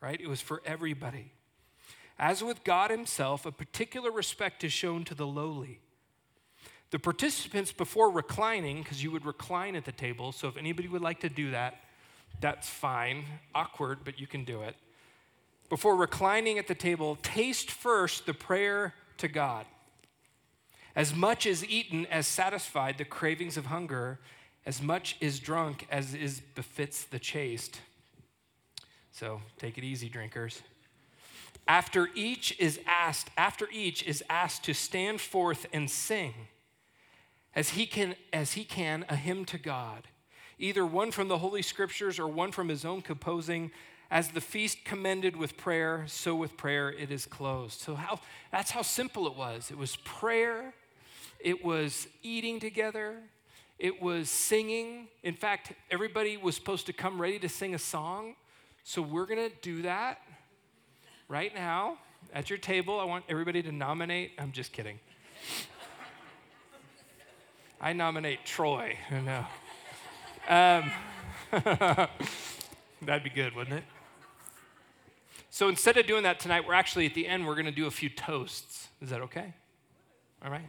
Right? 0.00 0.20
It 0.20 0.28
was 0.28 0.40
for 0.40 0.62
everybody. 0.66 1.32
As 2.22 2.40
with 2.40 2.62
God 2.62 2.92
Himself, 2.92 3.44
a 3.44 3.50
particular 3.50 4.12
respect 4.12 4.62
is 4.62 4.72
shown 4.72 5.02
to 5.06 5.14
the 5.14 5.26
lowly. 5.26 5.80
The 6.92 7.00
participants, 7.00 7.72
before 7.72 8.12
reclining, 8.12 8.84
because 8.84 9.02
you 9.02 9.10
would 9.10 9.26
recline 9.26 9.74
at 9.74 9.84
the 9.84 9.90
table, 9.90 10.30
so 10.30 10.46
if 10.46 10.56
anybody 10.56 10.86
would 10.86 11.02
like 11.02 11.18
to 11.20 11.28
do 11.28 11.50
that, 11.50 11.80
that's 12.40 12.68
fine. 12.68 13.24
Awkward, 13.56 14.04
but 14.04 14.20
you 14.20 14.28
can 14.28 14.44
do 14.44 14.62
it. 14.62 14.76
Before 15.68 15.96
reclining 15.96 16.58
at 16.58 16.68
the 16.68 16.76
table, 16.76 17.18
taste 17.22 17.72
first 17.72 18.24
the 18.24 18.34
prayer 18.34 18.94
to 19.18 19.26
God. 19.26 19.66
As 20.94 21.12
much 21.12 21.44
is 21.44 21.66
eaten 21.66 22.06
as 22.06 22.28
satisfied 22.28 22.98
the 22.98 23.04
cravings 23.04 23.56
of 23.56 23.66
hunger, 23.66 24.20
as 24.64 24.80
much 24.80 25.16
is 25.20 25.40
drunk 25.40 25.88
as 25.90 26.14
is 26.14 26.40
befits 26.54 27.02
the 27.02 27.18
chaste. 27.18 27.80
So 29.10 29.40
take 29.58 29.76
it 29.76 29.82
easy, 29.82 30.08
drinkers. 30.08 30.62
After 31.68 32.08
each 32.14 32.58
is 32.58 32.80
asked, 32.86 33.30
after 33.36 33.68
each 33.70 34.02
is 34.02 34.22
asked 34.28 34.64
to 34.64 34.74
stand 34.74 35.20
forth 35.20 35.66
and 35.72 35.88
sing, 35.88 36.34
as 37.54 37.70
he 37.70 37.86
can, 37.86 38.16
as 38.32 38.54
he 38.54 38.64
can, 38.64 39.04
a 39.08 39.16
hymn 39.16 39.44
to 39.46 39.58
God, 39.58 40.08
either 40.58 40.84
one 40.84 41.10
from 41.10 41.28
the 41.28 41.38
Holy 41.38 41.62
Scriptures 41.62 42.18
or 42.18 42.26
one 42.26 42.50
from 42.52 42.68
his 42.68 42.84
own 42.84 43.02
composing. 43.02 43.70
As 44.10 44.28
the 44.28 44.42
feast 44.42 44.84
commended 44.84 45.36
with 45.36 45.56
prayer, 45.56 46.04
so 46.06 46.34
with 46.34 46.58
prayer 46.58 46.90
it 46.90 47.10
is 47.10 47.24
closed. 47.24 47.80
So 47.80 47.94
how, 47.94 48.20
that's 48.50 48.70
how 48.70 48.82
simple 48.82 49.26
it 49.26 49.34
was. 49.34 49.70
It 49.70 49.78
was 49.78 49.96
prayer, 49.96 50.74
it 51.40 51.64
was 51.64 52.08
eating 52.22 52.60
together, 52.60 53.20
it 53.78 54.02
was 54.02 54.28
singing. 54.28 55.08
In 55.22 55.34
fact, 55.34 55.72
everybody 55.90 56.36
was 56.36 56.54
supposed 56.54 56.84
to 56.86 56.92
come 56.92 57.20
ready 57.20 57.38
to 57.38 57.48
sing 57.48 57.74
a 57.74 57.78
song. 57.78 58.34
So 58.84 59.00
we're 59.00 59.26
going 59.26 59.50
to 59.50 59.56
do 59.62 59.80
that 59.82 60.20
right 61.32 61.54
now 61.54 61.96
at 62.34 62.50
your 62.50 62.58
table. 62.58 63.00
I 63.00 63.04
want 63.04 63.24
everybody 63.26 63.62
to 63.62 63.72
nominate. 63.72 64.32
I'm 64.38 64.52
just 64.52 64.70
kidding. 64.70 65.00
I 67.80 67.94
nominate 67.94 68.44
Troy. 68.44 68.98
No. 69.10 69.46
Um, 70.46 70.92
that'd 73.02 73.24
be 73.24 73.30
good, 73.30 73.56
wouldn't 73.56 73.78
it? 73.78 73.84
So 75.48 75.70
instead 75.70 75.96
of 75.96 76.06
doing 76.06 76.22
that 76.24 76.38
tonight, 76.38 76.66
we're 76.68 76.74
actually 76.74 77.06
at 77.06 77.14
the 77.14 77.26
end, 77.26 77.46
we're 77.46 77.54
going 77.54 77.64
to 77.64 77.72
do 77.72 77.86
a 77.86 77.90
few 77.90 78.10
toasts. 78.10 78.88
Is 79.00 79.08
that 79.08 79.22
okay? 79.22 79.54
All 80.44 80.50
right. 80.50 80.68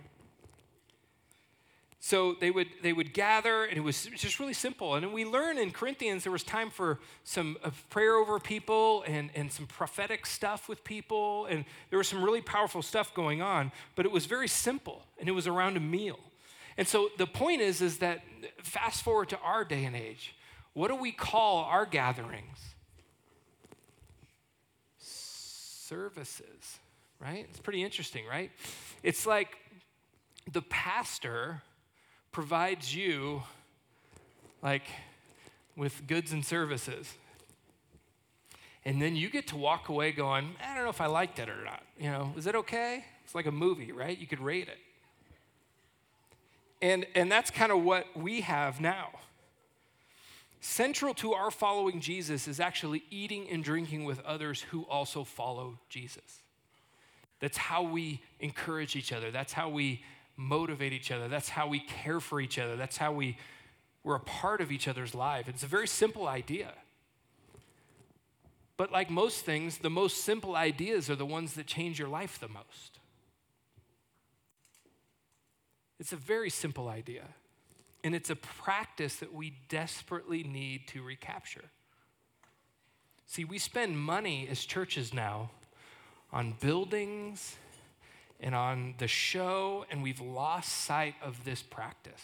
So 2.05 2.35
they 2.37 2.51
would, 2.51 2.67
they 2.81 2.91
would 2.91 3.13
gather, 3.13 3.63
and 3.63 3.77
it 3.77 3.81
was 3.81 4.07
just 4.17 4.37
really 4.37 4.53
simple. 4.53 4.95
And 4.95 5.13
we 5.13 5.23
learn 5.23 5.57
in 5.57 5.71
Corinthians 5.71 6.23
there 6.23 6.33
was 6.33 6.43
time 6.43 6.69
for 6.69 6.99
some 7.23 7.55
uh, 7.63 7.69
prayer 7.89 8.15
over 8.15 8.39
people 8.39 9.05
and, 9.07 9.29
and 9.35 9.49
some 9.49 9.67
prophetic 9.67 10.25
stuff 10.25 10.67
with 10.67 10.83
people, 10.83 11.45
and 11.45 11.63
there 11.91 11.97
was 11.97 12.09
some 12.09 12.21
really 12.21 12.41
powerful 12.41 12.81
stuff 12.81 13.13
going 13.13 13.41
on, 13.41 13.71
but 13.95 14.05
it 14.05 14.11
was 14.11 14.25
very 14.25 14.49
simple, 14.49 15.05
and 15.17 15.29
it 15.29 15.31
was 15.31 15.47
around 15.47 15.77
a 15.77 15.79
meal. 15.79 16.19
And 16.77 16.85
so 16.85 17.07
the 17.17 17.25
point 17.25 17.61
is, 17.61 17.79
is 17.81 17.99
that 17.99 18.19
fast 18.61 19.01
forward 19.01 19.29
to 19.29 19.39
our 19.39 19.63
day 19.63 19.85
and 19.85 19.95
age, 19.95 20.35
what 20.73 20.89
do 20.89 20.95
we 20.97 21.13
call 21.13 21.63
our 21.63 21.85
gatherings? 21.85 22.57
Services, 24.97 26.79
right? 27.21 27.47
It's 27.49 27.61
pretty 27.61 27.81
interesting, 27.81 28.25
right? 28.25 28.51
It's 29.03 29.25
like 29.25 29.55
the 30.51 30.63
pastor 30.63 31.61
provides 32.33 32.93
you 32.93 33.43
like 34.61 34.83
with 35.77 36.05
goods 36.07 36.33
and 36.33 36.43
services. 36.43 37.13
And 38.85 39.01
then 39.01 39.15
you 39.15 39.29
get 39.29 39.47
to 39.47 39.55
walk 39.55 39.87
away 39.87 40.11
going, 40.11 40.55
I 40.61 40.75
don't 40.75 40.83
know 40.83 40.89
if 40.89 40.99
I 40.99 41.05
liked 41.05 41.39
it 41.39 41.47
or 41.47 41.63
not. 41.63 41.83
You 41.97 42.09
know, 42.09 42.33
is 42.35 42.47
it 42.47 42.55
okay? 42.55 43.05
It's 43.23 43.33
like 43.33 43.45
a 43.45 43.51
movie, 43.51 43.93
right? 43.93 44.17
You 44.17 44.27
could 44.27 44.41
rate 44.41 44.67
it. 44.67 44.79
And, 46.81 47.05
and 47.15 47.31
that's 47.31 47.49
kind 47.49 47.71
of 47.71 47.81
what 47.81 48.05
we 48.17 48.41
have 48.41 48.81
now. 48.81 49.11
Central 50.59 51.13
to 51.15 51.33
our 51.33 51.51
following 51.51 52.01
Jesus 52.01 52.47
is 52.47 52.59
actually 52.59 53.03
eating 53.09 53.49
and 53.49 53.63
drinking 53.63 54.03
with 54.05 54.19
others 54.25 54.61
who 54.61 54.83
also 54.83 55.23
follow 55.23 55.77
Jesus. 55.87 56.41
That's 57.39 57.57
how 57.57 57.83
we 57.83 58.21
encourage 58.39 58.95
each 58.95 59.11
other. 59.13 59.31
That's 59.31 59.53
how 59.53 59.69
we 59.69 60.03
motivate 60.35 60.93
each 60.93 61.11
other. 61.11 61.27
That's 61.27 61.49
how 61.49 61.67
we 61.67 61.79
care 61.79 62.19
for 62.19 62.41
each 62.41 62.57
other. 62.57 62.75
That's 62.75 62.97
how 62.97 63.11
we, 63.11 63.37
we're 64.03 64.15
a 64.15 64.19
part 64.19 64.61
of 64.61 64.71
each 64.71 64.87
other's 64.87 65.13
life. 65.13 65.47
It's 65.47 65.63
a 65.63 65.67
very 65.67 65.87
simple 65.87 66.27
idea. 66.27 66.73
But 68.77 68.91
like 68.91 69.09
most 69.09 69.45
things, 69.45 69.77
the 69.77 69.89
most 69.89 70.23
simple 70.23 70.55
ideas 70.55 71.09
are 71.09 71.15
the 71.15 71.25
ones 71.25 71.53
that 71.53 71.67
change 71.67 71.99
your 71.99 72.07
life 72.07 72.39
the 72.39 72.47
most. 72.47 72.99
It's 75.99 76.11
a 76.11 76.17
very 76.17 76.49
simple 76.49 76.89
idea, 76.89 77.23
and 78.03 78.13
it's 78.13 78.29
a 78.29 78.35
practice 78.35 79.17
that 79.17 79.33
we 79.33 79.53
desperately 79.69 80.43
need 80.43 80.87
to 80.89 81.01
recapture. 81.01 81.65
See, 83.25 83.45
we 83.45 83.57
spend 83.57 83.97
money 83.97 84.47
as 84.49 84.65
churches 84.65 85.13
now 85.13 85.51
on 86.33 86.55
buildings 86.59 87.55
and 88.43 88.53
on 88.53 88.93
the 88.97 89.07
show, 89.07 89.85
and 89.89 90.03
we've 90.03 90.19
lost 90.19 90.69
sight 90.69 91.15
of 91.23 91.45
this 91.45 91.63
practice 91.63 92.21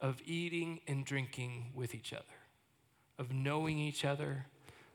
of 0.00 0.20
eating 0.26 0.80
and 0.88 1.04
drinking 1.04 1.66
with 1.76 1.94
each 1.94 2.12
other, 2.12 2.24
of 3.20 3.32
knowing 3.32 3.78
each 3.78 4.04
other, 4.04 4.46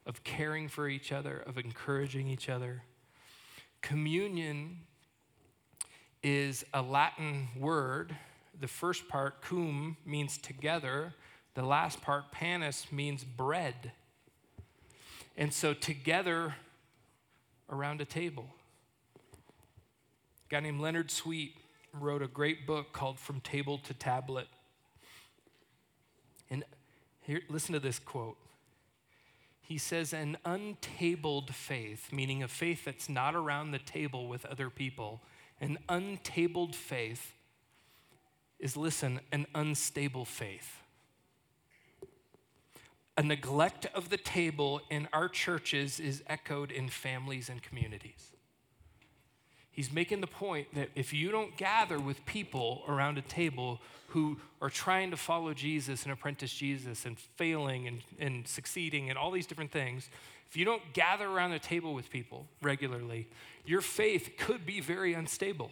of 0.05 0.21
caring 0.25 0.67
for 0.67 0.89
each 0.89 1.13
other, 1.13 1.41
of 1.47 1.57
encouraging 1.57 2.27
each 2.27 2.49
other. 2.49 2.83
Communion 3.81 4.79
is 6.21 6.65
a 6.73 6.81
Latin 6.81 7.47
word. 7.57 8.13
The 8.59 8.67
first 8.67 9.07
part, 9.07 9.41
cum, 9.41 9.95
means 10.05 10.37
together. 10.37 11.13
The 11.53 11.63
last 11.63 12.01
part, 12.01 12.33
panis, 12.33 12.91
means 12.91 13.23
bread. 13.23 13.93
And 15.37 15.53
so, 15.53 15.73
together 15.73 16.55
around 17.69 18.01
a 18.01 18.05
table. 18.05 18.47
A 20.47 20.49
guy 20.49 20.59
named 20.61 20.79
Leonard 20.79 21.11
Sweet 21.11 21.57
wrote 21.91 22.21
a 22.21 22.27
great 22.27 22.65
book 22.65 22.93
called 22.93 23.19
From 23.19 23.41
Table 23.41 23.77
to 23.79 23.93
Tablet. 23.93 24.47
And 26.49 26.63
here, 27.21 27.41
listen 27.49 27.73
to 27.73 27.81
this 27.81 27.99
quote. 27.99 28.37
He 29.59 29.77
says, 29.77 30.13
An 30.13 30.37
untabled 30.45 31.53
faith, 31.53 32.13
meaning 32.13 32.43
a 32.43 32.47
faith 32.47 32.85
that's 32.85 33.09
not 33.09 33.35
around 33.35 33.71
the 33.71 33.79
table 33.79 34.29
with 34.29 34.45
other 34.45 34.69
people, 34.69 35.21
an 35.59 35.79
untabled 35.89 36.75
faith 36.75 37.33
is, 38.57 38.77
listen, 38.77 39.19
an 39.33 39.47
unstable 39.53 40.23
faith. 40.23 40.79
A 43.17 43.23
neglect 43.23 43.87
of 43.93 44.07
the 44.07 44.17
table 44.17 44.79
in 44.89 45.09
our 45.11 45.27
churches 45.27 45.99
is 45.99 46.23
echoed 46.27 46.71
in 46.71 46.87
families 46.87 47.49
and 47.49 47.61
communities. 47.61 48.31
He's 49.77 49.93
making 49.93 50.21
the 50.21 50.27
point 50.27 50.73
that 50.73 50.89
if 50.95 51.13
you 51.13 51.29
don't 51.29 51.55
gather 51.55 51.99
with 51.99 52.25
people 52.25 52.81
around 52.87 53.19
a 53.19 53.21
table 53.21 53.79
who 54.07 54.39
are 54.59 54.71
trying 54.71 55.11
to 55.11 55.17
follow 55.17 55.53
Jesus 55.53 56.01
and 56.01 56.11
apprentice 56.11 56.51
Jesus 56.51 57.05
and 57.05 57.15
failing 57.19 57.87
and, 57.87 58.01
and 58.19 58.47
succeeding 58.47 59.11
and 59.11 59.19
all 59.19 59.29
these 59.29 59.45
different 59.45 59.71
things, 59.71 60.09
if 60.49 60.57
you 60.57 60.65
don't 60.65 60.81
gather 60.93 61.27
around 61.27 61.51
the 61.51 61.59
table 61.59 61.93
with 61.93 62.09
people 62.09 62.47
regularly, 62.63 63.27
your 63.67 63.81
faith 63.81 64.31
could 64.39 64.65
be 64.65 64.81
very 64.81 65.13
unstable. 65.13 65.69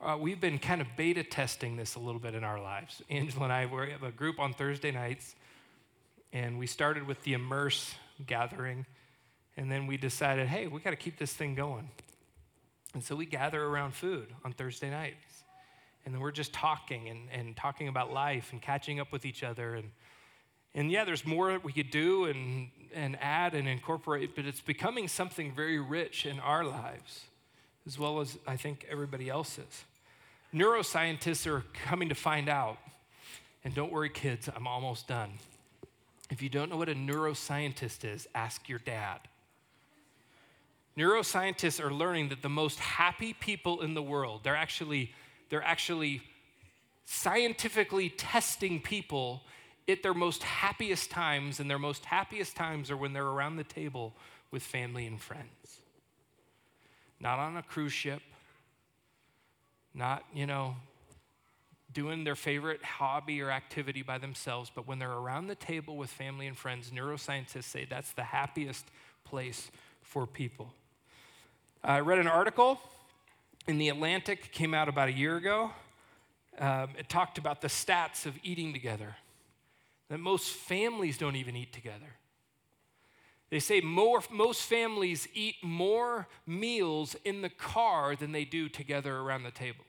Uh, 0.00 0.16
we've 0.20 0.40
been 0.40 0.60
kind 0.60 0.80
of 0.80 0.86
beta 0.96 1.24
testing 1.24 1.76
this 1.76 1.96
a 1.96 1.98
little 1.98 2.20
bit 2.20 2.36
in 2.36 2.44
our 2.44 2.62
lives. 2.62 3.02
Angela 3.10 3.42
and 3.42 3.52
I 3.52 3.66
we 3.66 3.90
have 3.90 4.04
a 4.04 4.12
group 4.12 4.38
on 4.38 4.52
Thursday 4.52 4.92
nights, 4.92 5.34
and 6.32 6.60
we 6.60 6.68
started 6.68 7.08
with 7.08 7.20
the 7.24 7.32
Immerse 7.32 7.92
gathering, 8.24 8.86
and 9.56 9.70
then 9.70 9.86
we 9.86 9.96
decided, 9.96 10.48
hey, 10.48 10.66
we 10.66 10.80
got 10.80 10.90
to 10.90 10.96
keep 10.96 11.18
this 11.18 11.32
thing 11.32 11.54
going. 11.54 11.88
And 12.94 13.02
so 13.02 13.16
we 13.16 13.26
gather 13.26 13.62
around 13.62 13.94
food 13.94 14.28
on 14.44 14.52
Thursday 14.52 14.90
nights. 14.90 15.42
And 16.04 16.14
then 16.14 16.20
we're 16.20 16.30
just 16.30 16.52
talking 16.52 17.08
and, 17.08 17.28
and 17.32 17.56
talking 17.56 17.88
about 17.88 18.12
life 18.12 18.52
and 18.52 18.62
catching 18.62 19.00
up 19.00 19.12
with 19.12 19.24
each 19.24 19.42
other. 19.42 19.74
And, 19.74 19.90
and 20.74 20.90
yeah, 20.90 21.04
there's 21.04 21.26
more 21.26 21.58
we 21.62 21.72
could 21.72 21.90
do 21.90 22.26
and, 22.26 22.68
and 22.94 23.18
add 23.20 23.54
and 23.54 23.66
incorporate, 23.68 24.36
but 24.36 24.44
it's 24.46 24.60
becoming 24.60 25.08
something 25.08 25.52
very 25.52 25.80
rich 25.80 26.26
in 26.26 26.38
our 26.38 26.64
lives 26.64 27.24
as 27.86 27.98
well 27.98 28.20
as 28.20 28.36
I 28.46 28.56
think 28.56 28.86
everybody 28.90 29.28
else's. 29.28 29.84
Neuroscientists 30.52 31.46
are 31.46 31.64
coming 31.72 32.08
to 32.08 32.14
find 32.14 32.48
out, 32.48 32.78
and 33.64 33.74
don't 33.74 33.92
worry, 33.92 34.08
kids, 34.08 34.48
I'm 34.54 34.66
almost 34.66 35.06
done. 35.06 35.32
If 36.30 36.42
you 36.42 36.48
don't 36.48 36.70
know 36.70 36.76
what 36.76 36.88
a 36.88 36.94
neuroscientist 36.94 38.04
is, 38.04 38.26
ask 38.34 38.68
your 38.68 38.80
dad. 38.80 39.20
Neuroscientists 40.96 41.82
are 41.82 41.92
learning 41.92 42.30
that 42.30 42.42
the 42.42 42.48
most 42.48 42.78
happy 42.78 43.32
people 43.34 43.82
in 43.82 43.94
the 43.94 44.02
world, 44.02 44.40
they're 44.44 44.56
actually, 44.56 45.12
they're 45.50 45.62
actually 45.62 46.22
scientifically 47.04 48.08
testing 48.10 48.80
people 48.80 49.42
at 49.88 50.02
their 50.02 50.14
most 50.14 50.42
happiest 50.42 51.10
times, 51.10 51.60
and 51.60 51.70
their 51.70 51.78
most 51.78 52.04
happiest 52.06 52.56
times 52.56 52.90
are 52.90 52.96
when 52.96 53.12
they're 53.12 53.26
around 53.26 53.56
the 53.56 53.64
table 53.64 54.14
with 54.50 54.62
family 54.62 55.06
and 55.06 55.20
friends 55.20 55.80
not 57.20 57.38
on 57.38 57.56
a 57.56 57.62
cruise 57.62 57.92
ship, 57.92 58.20
not, 59.94 60.24
you 60.34 60.46
know, 60.46 60.76
doing 61.92 62.24
their 62.24 62.34
favorite 62.34 62.82
hobby 62.84 63.40
or 63.40 63.50
activity 63.50 64.02
by 64.02 64.18
themselves, 64.18 64.70
but 64.74 64.86
when 64.86 64.98
they're 64.98 65.10
around 65.10 65.46
the 65.46 65.54
table 65.54 65.96
with 65.96 66.10
family 66.10 66.46
and 66.46 66.58
friends, 66.58 66.90
neuroscientists 66.90 67.64
say 67.64 67.86
that's 67.88 68.12
the 68.12 68.24
happiest 68.24 68.84
place 69.24 69.70
for 70.02 70.26
people. 70.26 70.72
I 71.88 72.00
read 72.00 72.18
an 72.18 72.26
article 72.26 72.80
in 73.68 73.78
The 73.78 73.90
Atlantic, 73.90 74.50
came 74.50 74.74
out 74.74 74.88
about 74.88 75.06
a 75.06 75.12
year 75.12 75.36
ago. 75.36 75.70
Um, 76.58 76.88
it 76.98 77.08
talked 77.08 77.38
about 77.38 77.60
the 77.60 77.68
stats 77.68 78.26
of 78.26 78.34
eating 78.42 78.72
together, 78.72 79.14
that 80.08 80.18
most 80.18 80.48
families 80.48 81.16
don't 81.16 81.36
even 81.36 81.54
eat 81.54 81.72
together. 81.72 82.16
They 83.50 83.60
say 83.60 83.80
more, 83.80 84.20
most 84.32 84.62
families 84.62 85.28
eat 85.32 85.62
more 85.62 86.26
meals 86.44 87.14
in 87.24 87.40
the 87.40 87.50
car 87.50 88.16
than 88.16 88.32
they 88.32 88.44
do 88.44 88.68
together 88.68 89.18
around 89.18 89.44
the 89.44 89.52
table. 89.52 89.84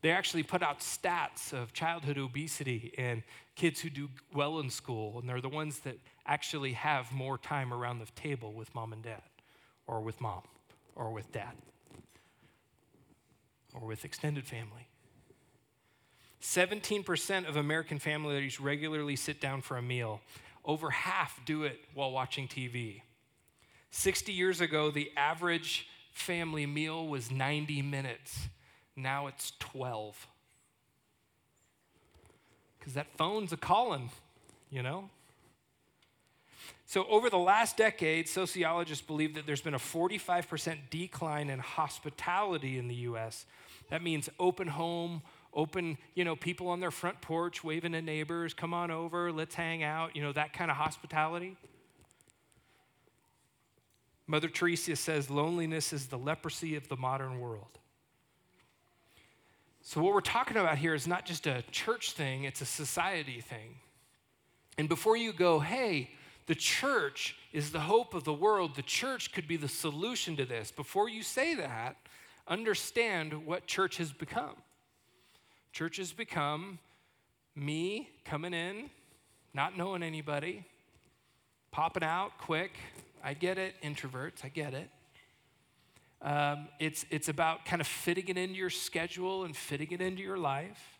They 0.00 0.12
actually 0.12 0.44
put 0.44 0.62
out 0.62 0.80
stats 0.80 1.52
of 1.52 1.74
childhood 1.74 2.16
obesity 2.16 2.94
and 2.96 3.22
kids 3.54 3.80
who 3.80 3.90
do 3.90 4.08
well 4.32 4.60
in 4.60 4.70
school, 4.70 5.20
and 5.20 5.28
they're 5.28 5.42
the 5.42 5.50
ones 5.50 5.80
that 5.80 5.98
actually 6.24 6.72
have 6.72 7.12
more 7.12 7.36
time 7.36 7.70
around 7.74 7.98
the 7.98 8.08
table 8.16 8.54
with 8.54 8.74
mom 8.74 8.94
and 8.94 9.02
dad, 9.02 9.20
or 9.86 10.00
with 10.00 10.20
mom, 10.20 10.42
or 10.94 11.12
with 11.12 11.30
dad, 11.32 11.52
or 13.74 13.86
with 13.86 14.04
extended 14.04 14.46
family. 14.46 14.88
17% 16.42 17.48
of 17.48 17.56
American 17.56 17.98
families 17.98 18.60
regularly 18.60 19.16
sit 19.16 19.40
down 19.40 19.62
for 19.62 19.76
a 19.76 19.82
meal 19.82 20.20
over 20.64 20.90
half 20.90 21.40
do 21.44 21.64
it 21.64 21.80
while 21.94 22.10
watching 22.10 22.48
TV. 22.48 23.02
60 23.90 24.32
years 24.32 24.60
ago, 24.60 24.90
the 24.90 25.10
average 25.16 25.86
family 26.12 26.66
meal 26.66 27.06
was 27.06 27.30
90 27.30 27.82
minutes. 27.82 28.48
Now 28.96 29.26
it's 29.26 29.52
12. 29.58 30.26
Because 32.78 32.94
that 32.94 33.06
phone's 33.16 33.52
a 33.52 33.56
calling, 33.56 34.10
you 34.70 34.82
know? 34.82 35.10
So, 36.86 37.06
over 37.08 37.30
the 37.30 37.38
last 37.38 37.76
decade, 37.76 38.28
sociologists 38.28 39.04
believe 39.04 39.34
that 39.34 39.46
there's 39.46 39.62
been 39.62 39.74
a 39.74 39.78
45% 39.78 40.76
decline 40.90 41.48
in 41.48 41.58
hospitality 41.58 42.78
in 42.78 42.88
the 42.88 42.94
US. 42.96 43.46
That 43.90 44.02
means 44.02 44.28
open 44.38 44.68
home, 44.68 45.22
open, 45.54 45.98
you 46.14 46.24
know, 46.24 46.36
people 46.36 46.68
on 46.68 46.80
their 46.80 46.90
front 46.90 47.20
porch 47.20 47.62
waving 47.64 47.94
at 47.94 48.04
neighbors, 48.04 48.54
come 48.54 48.74
on 48.74 48.90
over, 48.90 49.32
let's 49.32 49.54
hang 49.54 49.82
out, 49.82 50.14
you 50.16 50.22
know, 50.22 50.32
that 50.32 50.52
kind 50.52 50.70
of 50.70 50.76
hospitality. 50.76 51.56
Mother 54.26 54.48
Teresa 54.48 54.96
says 54.96 55.30
loneliness 55.30 55.92
is 55.92 56.06
the 56.06 56.18
leprosy 56.18 56.76
of 56.76 56.88
the 56.88 56.96
modern 56.96 57.40
world. 57.40 57.78
So, 59.82 60.00
what 60.00 60.14
we're 60.14 60.20
talking 60.20 60.56
about 60.56 60.78
here 60.78 60.94
is 60.94 61.06
not 61.06 61.26
just 61.26 61.46
a 61.46 61.64
church 61.70 62.12
thing, 62.12 62.44
it's 62.44 62.60
a 62.60 62.66
society 62.66 63.40
thing. 63.40 63.76
And 64.78 64.88
before 64.88 65.16
you 65.16 65.32
go, 65.32 65.58
hey, 65.58 66.10
the 66.46 66.54
church 66.54 67.36
is 67.52 67.70
the 67.70 67.80
hope 67.80 68.14
of 68.14 68.24
the 68.24 68.32
world, 68.32 68.74
the 68.74 68.82
church 68.82 69.32
could 69.32 69.46
be 69.46 69.56
the 69.56 69.68
solution 69.68 70.36
to 70.36 70.44
this, 70.44 70.70
before 70.70 71.08
you 71.08 71.22
say 71.22 71.54
that, 71.54 71.96
understand 72.48 73.46
what 73.46 73.66
church 73.66 73.98
has 73.98 74.12
become. 74.12 74.56
Church 75.72 75.96
has 75.98 76.12
become 76.12 76.78
me 77.54 78.10
coming 78.24 78.54
in, 78.54 78.90
not 79.54 79.76
knowing 79.76 80.02
anybody, 80.02 80.64
popping 81.70 82.02
out 82.02 82.38
quick. 82.38 82.72
I 83.24 83.34
get 83.34 83.58
it, 83.58 83.74
introverts, 83.82 84.44
I 84.44 84.48
get 84.48 84.74
it. 84.74 84.90
Um, 86.20 86.68
it's, 86.78 87.04
it's 87.10 87.28
about 87.28 87.64
kind 87.64 87.80
of 87.80 87.86
fitting 87.86 88.28
it 88.28 88.38
into 88.38 88.56
your 88.56 88.70
schedule 88.70 89.44
and 89.44 89.56
fitting 89.56 89.90
it 89.90 90.00
into 90.00 90.22
your 90.22 90.38
life. 90.38 90.98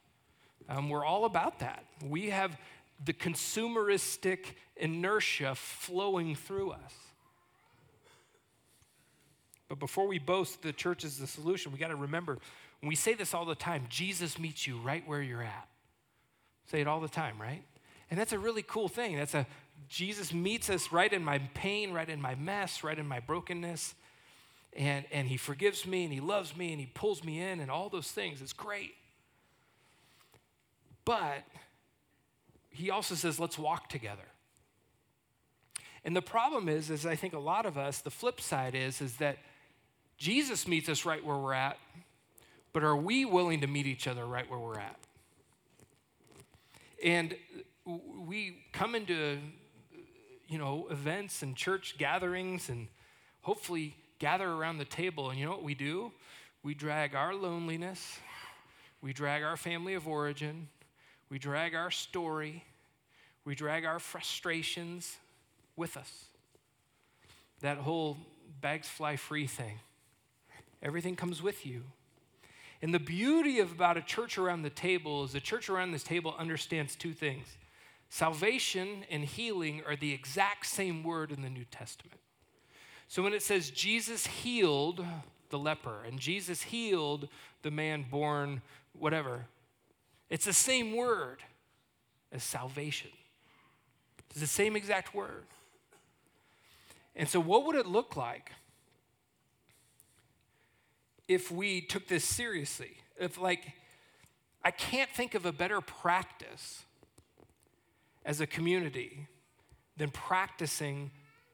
Um, 0.69 0.89
we're 0.89 1.05
all 1.05 1.25
about 1.25 1.61
that. 1.61 1.85
We 2.05 2.31
have 2.31 2.57
the 3.05 3.13
consumeristic 3.13 4.47
inertia 4.77 5.55
flowing 5.55 6.35
through 6.35 6.73
us. 6.73 6.95
But 9.69 9.79
before 9.79 10.07
we 10.07 10.19
boast 10.19 10.63
the 10.63 10.73
church 10.73 11.05
is 11.05 11.19
the 11.19 11.27
solution, 11.27 11.73
we 11.73 11.79
got 11.79 11.89
to 11.89 11.97
remember 11.97 12.39
and 12.83 12.89
we 12.89 12.97
say 12.97 13.15
this 13.15 13.33
all 13.33 13.45
the 13.45 13.55
time 13.55 13.87
Jesus 13.89 14.39
meets 14.39 14.67
you 14.67 14.79
right 14.79 15.07
where 15.07 15.23
you're 15.23 15.43
at. 15.43 15.69
Say 16.67 16.81
it 16.81 16.89
all 16.89 17.01
the 17.01 17.09
time, 17.09 17.41
right? 17.41 17.63
And 18.11 18.19
that's 18.19 18.33
a 18.33 18.39
really 18.39 18.63
cool 18.63 18.89
thing. 18.89 19.17
That's 19.17 19.35
a 19.35 19.47
Jesus 19.89 20.33
meets 20.33 20.69
us 20.69 20.93
right 20.93 21.13
in 21.13 21.25
my 21.25 21.39
pain, 21.55 21.93
right 21.93 22.09
in 22.09 22.21
my 22.21 22.35
mess, 22.35 22.85
right 22.85 22.99
in 22.99 23.07
my 23.07 23.21
brokenness. 23.21 23.95
And, 24.75 25.05
and 25.13 25.29
he 25.29 25.37
forgives 25.37 25.87
me 25.87 26.05
and 26.05 26.13
he 26.13 26.21
loves 26.21 26.57
me 26.57 26.73
and 26.73 26.81
he 26.81 26.87
pulls 26.87 27.23
me 27.25 27.41
in 27.41 27.61
and 27.61 27.71
all 27.71 27.89
those 27.89 28.11
things. 28.11 28.41
It's 28.41 28.53
great. 28.53 28.95
But 31.05 31.45
he 32.73 32.91
also 32.91 33.15
says, 33.15 33.39
let's 33.39 33.59
walk 33.59 33.89
together. 33.89 34.23
And 36.05 36.17
the 36.17 36.23
problem 36.23 36.69
is, 36.69 36.91
is 36.91 37.07
I 37.07 37.15
think 37.15 37.33
a 37.33 37.39
lot 37.39 37.67
of 37.67 37.79
us, 37.79 37.99
the 37.99 38.11
flip 38.11 38.41
side 38.41 38.75
is, 38.75 39.01
is 39.01 39.17
that 39.17 39.39
Jesus 40.17 40.67
meets 40.67 40.89
us 40.89 41.05
right 41.05 41.25
where 41.25 41.37
we're 41.37 41.53
at, 41.53 41.79
but 42.73 42.83
are 42.83 42.97
we 42.97 43.25
willing 43.25 43.61
to 43.61 43.67
meet 43.67 43.87
each 43.87 44.09
other 44.09 44.25
right 44.25 44.49
where 44.49 44.59
we're 44.59 44.79
at? 44.79 44.99
And 47.05 47.37
we 47.85 48.65
come 48.73 48.95
into, 48.95 49.39
you 50.49 50.59
know, 50.59 50.87
events 50.91 51.43
and 51.43 51.57
church 51.57 51.97
gatherings 51.99 52.69
and 52.69 52.89
hopefully 53.43 53.95
gather 54.19 54.49
around 54.49 54.79
the 54.79 54.85
table. 54.85 55.31
And 55.31 55.39
you 55.39 55.45
know 55.45 55.53
what 55.53 55.65
we 55.65 55.75
do? 55.75 56.13
We 56.63 56.75
drag 56.75 57.17
our 57.17 57.35
loneliness, 57.35 58.19
we 59.01 59.13
drag 59.13 59.43
our 59.43 59.57
family 59.57 59.95
of 59.95 60.07
origin, 60.07 60.69
we 61.33 61.39
drag 61.39 61.75
our 61.75 61.91
story, 61.91 62.63
we 63.47 63.55
drag 63.55 63.87
our 63.87 63.99
frustrations 63.99 65.17
with 65.77 65.97
us. 65.97 66.27
That 67.63 67.79
whole 67.79 68.19
bags 68.61 68.87
fly 68.87 69.17
free 69.17 69.47
thing. 69.47 69.79
Everything 70.83 71.17
comes 71.17 71.43
with 71.43 71.65
you. 71.65 71.85
And 72.83 72.93
the 72.93 72.99
beauty 72.99 73.61
of 73.61 73.73
about 73.73 73.97
a 73.97 74.03
church 74.03 74.37
around 74.37 74.61
the 74.61 74.69
table 74.69 75.25
is 75.25 75.33
the 75.33 75.41
church 75.41 75.71
around 75.71 75.93
this 75.93 76.03
table 76.03 76.35
understands 76.39 76.95
two 76.95 77.15
things. 77.15 77.47
Salvation 78.11 79.07
and 79.11 79.25
healing 79.25 79.81
are 79.89 79.97
the 79.97 80.13
exact 80.13 80.67
same 80.67 81.03
word 81.03 81.33
in 81.33 81.41
the 81.41 81.49
New 81.49 81.65
Testament. 81.65 82.21
So 83.09 83.23
when 83.23 83.33
it 83.33 83.41
says 83.41 83.71
Jesus 83.71 84.27
healed 84.27 85.03
the 85.49 85.59
leper 85.59 86.05
and 86.07 86.21
Jesus 86.21 86.61
healed 86.61 87.31
the 87.63 87.71
man 87.71 88.05
born 88.11 88.61
whatever, 88.93 89.47
it's 90.33 90.47
the 90.47 90.55
same 90.55 90.97
word 90.97 91.41
as 92.33 92.43
salvation. 92.43 93.11
It's 94.31 94.41
the 94.41 94.47
same 94.47 94.77
exact 94.77 95.15
word. 95.15 95.45
And 97.15 97.29
so, 97.29 97.39
what 97.39 97.67
would 97.67 97.77
it 97.77 97.85
look 97.85 98.17
like 98.17 98.51
if 101.29 101.51
we 101.51 101.83
took 101.83 102.09
this 102.09 102.25
seriously? 102.25 102.97
If, 103.21 103.39
like, 103.39 103.73
I 104.65 104.71
can't 104.71 105.11
think 105.11 105.35
of 105.35 105.45
a 105.45 105.53
better 105.53 105.83
practice 105.83 106.83
as 108.25 108.41
a 108.41 108.47
community 108.47 109.27
than 109.99 110.09
practicing 110.09 111.11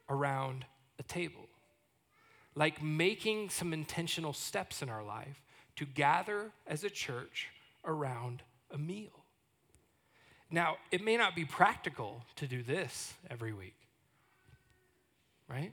around 0.09 0.67
a 1.01 1.03
table. 1.03 1.49
Like 2.55 2.81
making 2.81 3.51
some 3.51 3.73
intentional 3.73 4.33
steps 4.33 4.83
in 4.83 4.89
our 4.89 5.03
life 5.03 5.43
to 5.75 5.85
gather 5.85 6.53
as 6.65 6.85
a 6.85 6.91
church 6.91 7.49
around 7.85 8.45
a 8.73 8.79
meal. 8.79 9.25
Now, 10.51 10.77
it 10.91 11.05
may 11.05 11.17
not 11.17 11.37
be 11.37 11.45
practical 11.45 12.23
to 12.37 12.47
do 12.47 12.63
this 12.63 13.13
every 13.31 13.53
week, 13.53 13.77
right? 15.49 15.73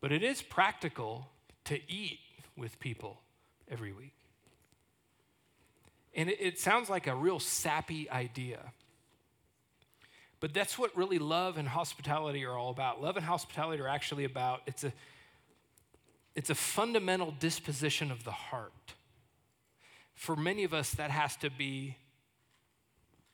But 0.00 0.12
it 0.12 0.22
is 0.22 0.40
practical 0.40 1.28
to 1.64 1.78
eat 1.90 2.18
with 2.56 2.78
people 2.80 3.20
every 3.70 3.92
week. 3.92 4.14
And 6.14 6.28
it, 6.28 6.38
it, 6.40 6.58
sounds 6.58 6.90
like 6.90 7.06
a 7.06 7.14
real 7.14 7.38
sappy 7.38 8.10
idea. 8.10 8.58
But 10.40 10.52
that's 10.52 10.78
what 10.78 10.94
really 10.96 11.18
love 11.18 11.56
and 11.56 11.68
hospitality 11.68 12.44
are 12.44 12.56
all 12.56 12.70
about. 12.70 13.00
Love 13.00 13.16
and 13.16 13.24
hospitality 13.24 13.82
are 13.82 13.88
actually 13.88 14.24
about 14.24 14.60
it's 14.66 14.84
a 14.84 14.92
it's 16.34 16.50
a 16.50 16.54
fundamental 16.54 17.34
disposition 17.38 18.10
of 18.10 18.24
the 18.24 18.32
heart 18.32 18.94
for 20.22 20.36
many 20.36 20.62
of 20.62 20.72
us, 20.72 20.92
that 20.92 21.10
has 21.10 21.34
to 21.34 21.50
be 21.50 21.96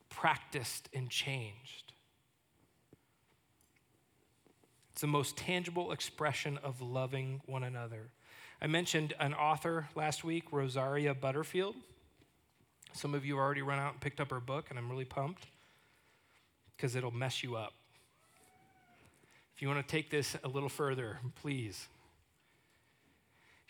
practiced 0.09 0.89
and 0.95 1.11
changed. 1.11 1.93
It's 4.93 5.03
the 5.03 5.07
most 5.07 5.37
tangible 5.37 5.93
expression 5.93 6.59
of 6.63 6.81
loving 6.81 7.43
one 7.45 7.63
another. 7.63 8.09
I 8.63 8.69
mentioned 8.69 9.13
an 9.21 9.35
author 9.35 9.91
last 9.95 10.25
week, 10.25 10.45
Rosaria 10.51 11.13
Butterfield. 11.13 11.77
Some 12.95 13.15
of 13.15 13.23
you 13.23 13.37
already 13.37 13.61
run 13.61 13.79
out 13.79 13.93
and 13.93 14.01
picked 14.01 14.19
up 14.19 14.31
her 14.31 14.41
book, 14.41 14.69
and 14.71 14.79
I'm 14.79 14.91
really 14.91 15.05
pumped 15.05 15.47
because 16.75 16.97
it'll 16.97 17.11
mess 17.11 17.43
you 17.43 17.55
up. 17.55 17.75
If 19.55 19.61
you 19.61 19.69
want 19.69 19.87
to 19.87 19.93
take 19.93 20.09
this 20.09 20.39
a 20.43 20.49
little 20.49 20.71
further, 20.71 21.19
please 21.43 21.87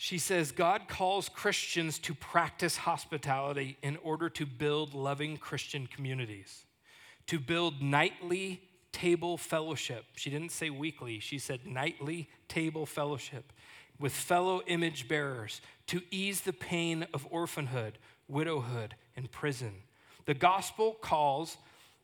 she 0.00 0.16
says 0.16 0.52
God 0.52 0.82
calls 0.86 1.28
Christians 1.28 1.98
to 1.98 2.14
practice 2.14 2.76
hospitality 2.76 3.76
in 3.82 3.96
order 3.96 4.30
to 4.30 4.46
build 4.46 4.94
loving 4.94 5.36
Christian 5.36 5.88
communities, 5.88 6.64
to 7.26 7.40
build 7.40 7.82
nightly 7.82 8.62
table 8.92 9.36
fellowship. 9.36 10.04
She 10.14 10.30
didn't 10.30 10.52
say 10.52 10.70
weekly, 10.70 11.18
she 11.18 11.40
said 11.40 11.66
nightly 11.66 12.28
table 12.46 12.86
fellowship 12.86 13.52
with 13.98 14.12
fellow 14.12 14.62
image 14.68 15.08
bearers 15.08 15.60
to 15.88 16.00
ease 16.12 16.42
the 16.42 16.52
pain 16.52 17.04
of 17.12 17.26
orphanhood, 17.28 17.98
widowhood, 18.28 18.94
and 19.16 19.28
prison. 19.32 19.72
The 20.26 20.34
gospel 20.34 20.96
calls 21.00 21.56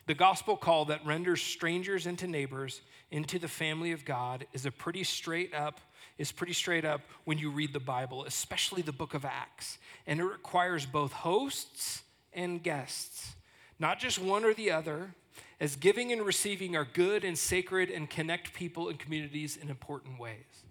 the 0.07 0.15
gospel 0.15 0.57
call 0.57 0.87
that 0.87 1.07
renders 1.07 1.41
strangers 1.41 2.07
into 2.07 2.27
neighbors 2.27 2.83
into 3.11 3.39
the 3.39 3.49
family 3.49 3.93
of 3.93 4.05
God 4.05 4.47
is 4.53 4.67
a 4.67 4.71
pretty 4.73 5.05
straight 5.05 5.55
up 5.55 5.81
is 6.19 6.33
pretty 6.33 6.53
straight 6.53 6.85
up 6.85 7.01
when 7.25 7.39
you 7.39 7.51
read 7.51 7.73
the 7.73 7.81
Bible, 7.81 8.25
especially 8.25 8.83
the 8.83 8.93
book 8.93 9.15
of 9.15 9.25
Acts. 9.25 9.79
And 10.07 10.21
it 10.21 10.25
requires 10.25 10.87
both 10.87 11.13
hosts 11.13 12.03
and 12.33 12.63
guests, 12.63 13.35
not 13.79 13.99
just 13.99 14.19
one 14.19 14.45
or 14.45 14.55
the 14.55 14.71
other, 14.71 15.15
as 15.61 15.77
giving 15.77 16.13
and 16.13 16.23
receiving 16.23 16.77
are 16.77 16.85
good 16.85 17.25
and 17.25 17.39
sacred 17.39 17.91
and 17.91 18.09
connect 18.09 18.53
people 18.55 18.89
and 18.89 18.99
communities 18.99 19.57
in 19.57 19.71
important 19.71 20.19
ways. 20.19 20.65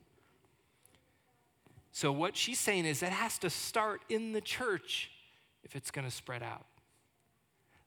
So, 1.92 2.12
what 2.12 2.36
she's 2.36 2.60
saying 2.60 2.86
is 2.86 3.02
that 3.02 3.12
has 3.12 3.38
to 3.40 3.50
start 3.50 4.02
in 4.10 4.34
the 4.34 4.42
church 4.42 5.12
if 5.64 5.76
it's 5.76 5.92
going 5.92 6.06
to 6.06 6.12
spread 6.12 6.42
out. 6.42 6.66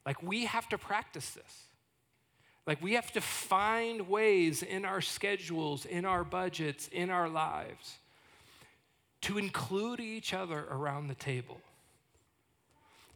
Like, 0.05 0.23
we 0.23 0.45
have 0.45 0.69
to 0.69 0.77
practice 0.77 1.31
this. 1.31 1.65
Like, 2.67 2.81
we 2.81 2.93
have 2.93 3.13
to 3.13 3.21
find 3.21 4.09
ways 4.09 4.61
in 4.61 4.83
our 4.83 4.99
schedules, 4.99 5.85
in 5.85 6.03
our 6.03 6.25
budgets, 6.25 6.89
in 6.89 7.09
our 7.09 7.29
lives 7.29 7.97
to 9.21 9.37
include 9.37 10.01
each 10.01 10.33
other 10.33 10.67
around 10.69 11.07
the 11.07 11.15
table. 11.15 11.59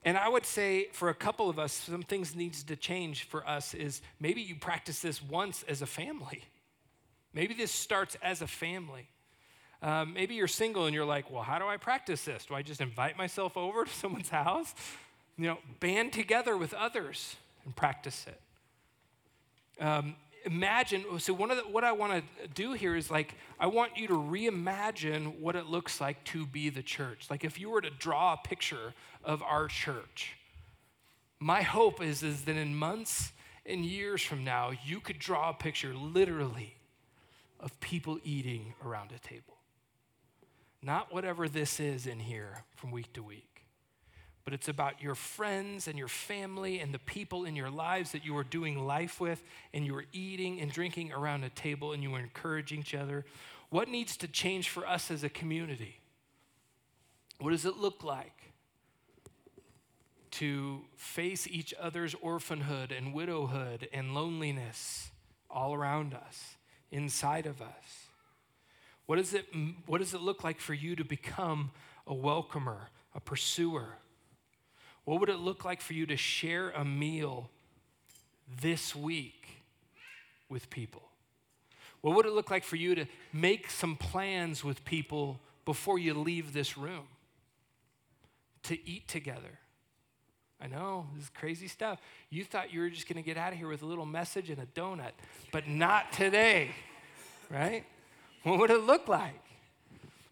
And 0.04 0.18
I 0.18 0.30
would 0.30 0.46
say 0.46 0.88
for 0.94 1.10
a 1.10 1.14
couple 1.14 1.50
of 1.50 1.60
us, 1.60 1.74
some 1.74 2.02
things 2.02 2.36
needs 2.36 2.64
to 2.64 2.76
change 2.76 3.26
for 3.26 3.48
us 3.48 3.74
is 3.74 4.02
maybe 4.20 4.42
you 4.42 4.56
practice 4.56 5.00
this 5.02 5.22
once 5.22 5.64
as 5.68 5.82
a 5.82 5.86
family. 5.86 6.44
Maybe 7.34 7.54
this 7.54 7.72
starts 7.72 8.18
as 8.24 8.42
a 8.42 8.48
family. 8.48 9.08
Um, 9.84 10.14
maybe 10.14 10.36
you're 10.36 10.48
single 10.48 10.86
and 10.86 10.96
you're 10.96 11.06
like, 11.06 11.30
well, 11.30 11.44
how 11.44 11.60
do 11.60 11.66
I 11.66 11.78
practice 11.78 12.24
this? 12.26 12.46
Do 12.46 12.56
I 12.56 12.62
just 12.62 12.82
invite 12.82 13.18
myself 13.18 13.58
over 13.58 13.86
to 13.86 13.92
someone's 13.94 14.30
house? 14.30 14.74
You 15.38 15.48
know, 15.48 15.58
band 15.80 16.14
together 16.14 16.58
with 16.58 16.74
others 16.74 17.36
and 17.66 17.76
practice 17.76 18.26
it. 18.28 18.40
Um, 19.82 20.15
imagine, 20.46 21.04
so 21.20 21.34
one 21.34 21.50
of 21.50 21.58
the, 21.58 21.63
what 21.63 21.84
I 21.84 21.91
want 21.91 22.13
to 22.13 22.48
do 22.50 22.74
here 22.74 22.96
is 22.96 23.10
like, 23.10 23.36
I 23.60 23.65
want 23.65 23.98
you 23.98 24.08
to 24.08 24.13
reimagine 24.13 25.39
what 25.39 25.56
it 25.56 25.65
looks 25.65 26.00
like 26.00 26.24
to 26.26 26.46
be 26.46 26.70
the 26.70 26.84
church. 26.84 27.28
Like 27.30 27.44
if 27.44 27.60
you 27.60 27.72
were 27.72 27.82
to 27.82 27.89
draw 27.89 28.34
a 28.34 28.48
picture 28.48 28.94
of 29.24 29.41
our 29.41 29.67
church, 29.67 30.38
my 31.39 31.63
hope 31.63 32.02
is, 32.02 32.22
is 32.22 32.44
that 32.44 32.56
in 32.56 32.76
months 32.76 33.32
and 33.65 33.84
years 33.84 34.22
from 34.22 34.44
now, 34.44 34.72
you 34.86 35.00
could 35.00 35.17
draw 35.17 35.50
a 35.50 35.54
picture 35.54 35.96
literally 35.96 36.76
of 37.60 37.78
people 37.80 38.20
eating 38.24 38.76
around 38.86 39.12
a 39.12 39.20
table. 39.28 39.58
Not 40.84 41.12
whatever 41.12 41.50
this 41.50 41.80
is 41.80 42.06
in 42.06 42.20
here 42.20 42.63
from 42.76 42.91
week 42.91 43.13
to 43.13 43.24
week 43.24 43.51
but 44.43 44.54
it's 44.54 44.67
about 44.67 45.01
your 45.01 45.15
friends 45.15 45.88
and 45.88 45.97
your 45.97 46.08
family 46.08 46.80
and 46.80 46.93
the 46.93 46.99
people 46.99 47.45
in 47.45 47.56
your 47.56 47.69
lives 47.69 48.12
that 48.12 48.25
you 48.25 48.36
are 48.38 48.43
doing 48.43 48.86
life 48.86 49.19
with, 49.19 49.43
and 49.73 49.86
you 49.86 49.95
are 49.95 50.06
eating 50.12 50.60
and 50.60 50.71
drinking 50.71 51.12
around 51.13 51.43
a 51.43 51.49
table 51.49 51.93
and 51.93 52.01
you 52.01 52.13
are 52.15 52.19
encouraging 52.19 52.80
each 52.80 52.95
other. 52.95 53.25
What 53.69 53.88
needs 53.88 54.17
to 54.17 54.27
change 54.27 54.69
for 54.69 54.86
us 54.86 55.12
as 55.12 55.23
a 55.23 55.30
community? 55.30 55.99
What 57.39 57.51
does 57.51 57.65
it 57.65 57.77
look 57.77 58.04
like 58.04 58.54
to 60.32 60.82
face 60.95 61.47
each 61.47 61.73
other's 61.80 62.15
orphanhood 62.21 62.91
and 62.91 63.13
widowhood 63.13 63.88
and 63.93 64.13
loneliness 64.13 65.12
all 65.49 65.73
around 65.73 66.13
us, 66.13 66.56
inside 66.91 67.45
of 67.45 67.62
us? 67.62 68.08
What 69.06 69.17
does 69.17 69.34
it, 69.34 69.45
what 69.86 69.97
does 69.99 70.13
it 70.13 70.21
look 70.21 70.43
like 70.43 70.60
for 70.60 70.73
you 70.73 70.95
to 70.95 71.04
become 71.04 71.71
a 72.08 72.13
welcomer, 72.13 72.89
a 73.13 73.19
pursuer? 73.19 73.97
What 75.12 75.19
would 75.19 75.30
it 75.30 75.39
look 75.39 75.65
like 75.65 75.82
for 75.82 75.91
you 75.91 76.06
to 76.06 76.15
share 76.15 76.69
a 76.69 76.86
meal 76.86 77.50
this 78.62 78.95
week 78.95 79.62
with 80.47 80.69
people? 80.69 81.02
What 82.00 82.15
would 82.15 82.26
it 82.26 82.32
look 82.32 82.50
like 82.50 82.63
for 82.63 82.78
you 82.78 82.95
to 82.95 83.06
make 83.34 83.69
some 83.69 83.97
plans 83.97 84.63
with 84.63 84.86
people 84.86 85.41
before 85.65 86.00
you 86.00 86.13
leave 86.13 86.54
this 86.54 86.78
room? 86.78 87.10
To 88.63 88.89
eat 88.89 89.10
together. 89.10 89.60
I 90.62 90.67
know, 90.67 91.08
this 91.13 91.26
is 91.26 91.30
crazy 91.32 91.67
stuff. 91.67 92.00
You 92.30 92.45
thought 92.45 92.71
you 92.71 92.80
were 92.80 92.89
just 92.89 93.06
to 93.06 93.21
get 93.21 93.36
out 93.36 93.52
of 93.52 93.60
here 93.60 93.67
with 93.67 93.82
a 93.82 93.86
little 93.86 94.06
message 94.06 94.50
and 94.50 94.62
a 94.62 94.65
donut, 94.65 95.12
but 95.52 95.67
not 95.67 96.13
today, 96.13 96.71
right? 97.50 97.84
What 98.43 98.60
would 98.60 98.71
it 98.71 98.84
look 98.84 99.10
like? 99.10 99.43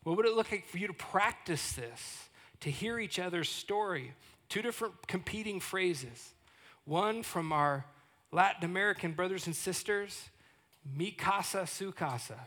What 0.04 0.16
would 0.16 0.26
it 0.26 0.36
look 0.36 0.50
like 0.54 0.66
for 0.66 0.78
you 0.78 0.88
to 0.88 0.94
practice 0.94 1.74
this, 1.74 2.30
to 2.62 2.72
hear 2.72 2.98
each 2.98 3.20
other's 3.20 3.50
story? 3.50 4.14
Two 4.50 4.62
different 4.62 5.08
competing 5.08 5.60
phrases. 5.60 6.34
One 6.86 7.24
from 7.24 7.54
our 7.54 7.86
Latin 8.32 8.66
American 8.66 9.14
brothers 9.14 9.46
and 9.46 9.56
sisters, 9.56 10.30
mi 10.96 11.12
casa, 11.12 11.68
su 11.68 11.92
casa, 11.92 12.40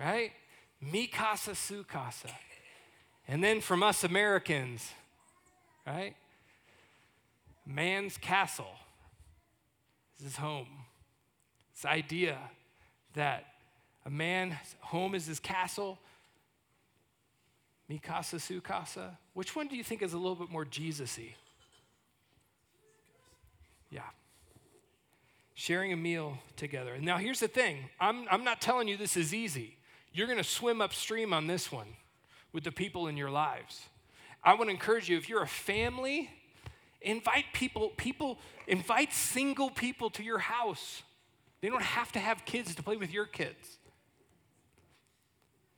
right? 0.00 0.32
Mi 0.80 1.06
casa, 1.06 1.54
su 1.54 1.84
casa. 1.84 2.30
And 3.28 3.42
then 3.42 3.60
from 3.60 3.82
us 3.82 4.04
Americans, 4.04 4.90
right? 5.86 6.14
Man's 7.66 8.16
castle 8.18 8.74
is 10.18 10.24
his 10.24 10.36
home. 10.36 10.68
This 11.74 11.84
idea 11.84 12.38
that 13.14 13.44
a 14.04 14.10
man's 14.10 14.54
home 14.80 15.14
is 15.14 15.26
his 15.26 15.40
castle, 15.40 15.98
mi 17.88 18.00
su 18.22 18.60
casa? 18.60 19.18
Which 19.34 19.54
one 19.54 19.68
do 19.68 19.76
you 19.76 19.84
think 19.84 20.02
is 20.02 20.12
a 20.12 20.18
little 20.18 20.36
bit 20.36 20.50
more 20.50 20.64
Jesus 20.64 21.18
y? 21.18 21.34
Yeah. 23.90 24.02
Sharing 25.54 25.92
a 25.92 25.96
meal 25.96 26.38
together. 26.56 26.98
Now, 27.00 27.18
here's 27.18 27.40
the 27.40 27.48
thing 27.48 27.88
I'm, 28.00 28.26
I'm 28.30 28.44
not 28.44 28.60
telling 28.60 28.88
you 28.88 28.96
this 28.96 29.16
is 29.16 29.32
easy. 29.32 29.76
You're 30.12 30.26
going 30.26 30.38
to 30.38 30.44
swim 30.44 30.80
upstream 30.80 31.32
on 31.32 31.46
this 31.46 31.70
one 31.70 31.88
with 32.52 32.64
the 32.64 32.72
people 32.72 33.08
in 33.08 33.16
your 33.16 33.30
lives. 33.30 33.82
I 34.42 34.54
want 34.54 34.68
to 34.68 34.70
encourage 34.70 35.08
you 35.08 35.16
if 35.16 35.28
you're 35.28 35.42
a 35.42 35.48
family, 35.48 36.30
invite 37.00 37.46
people, 37.52 37.90
people, 37.96 38.38
invite 38.66 39.12
single 39.12 39.70
people 39.70 40.10
to 40.10 40.22
your 40.22 40.38
house. 40.38 41.02
They 41.60 41.68
don't 41.68 41.82
have 41.82 42.12
to 42.12 42.18
have 42.18 42.44
kids 42.44 42.74
to 42.74 42.82
play 42.82 42.96
with 42.96 43.12
your 43.12 43.26
kids. 43.26 43.78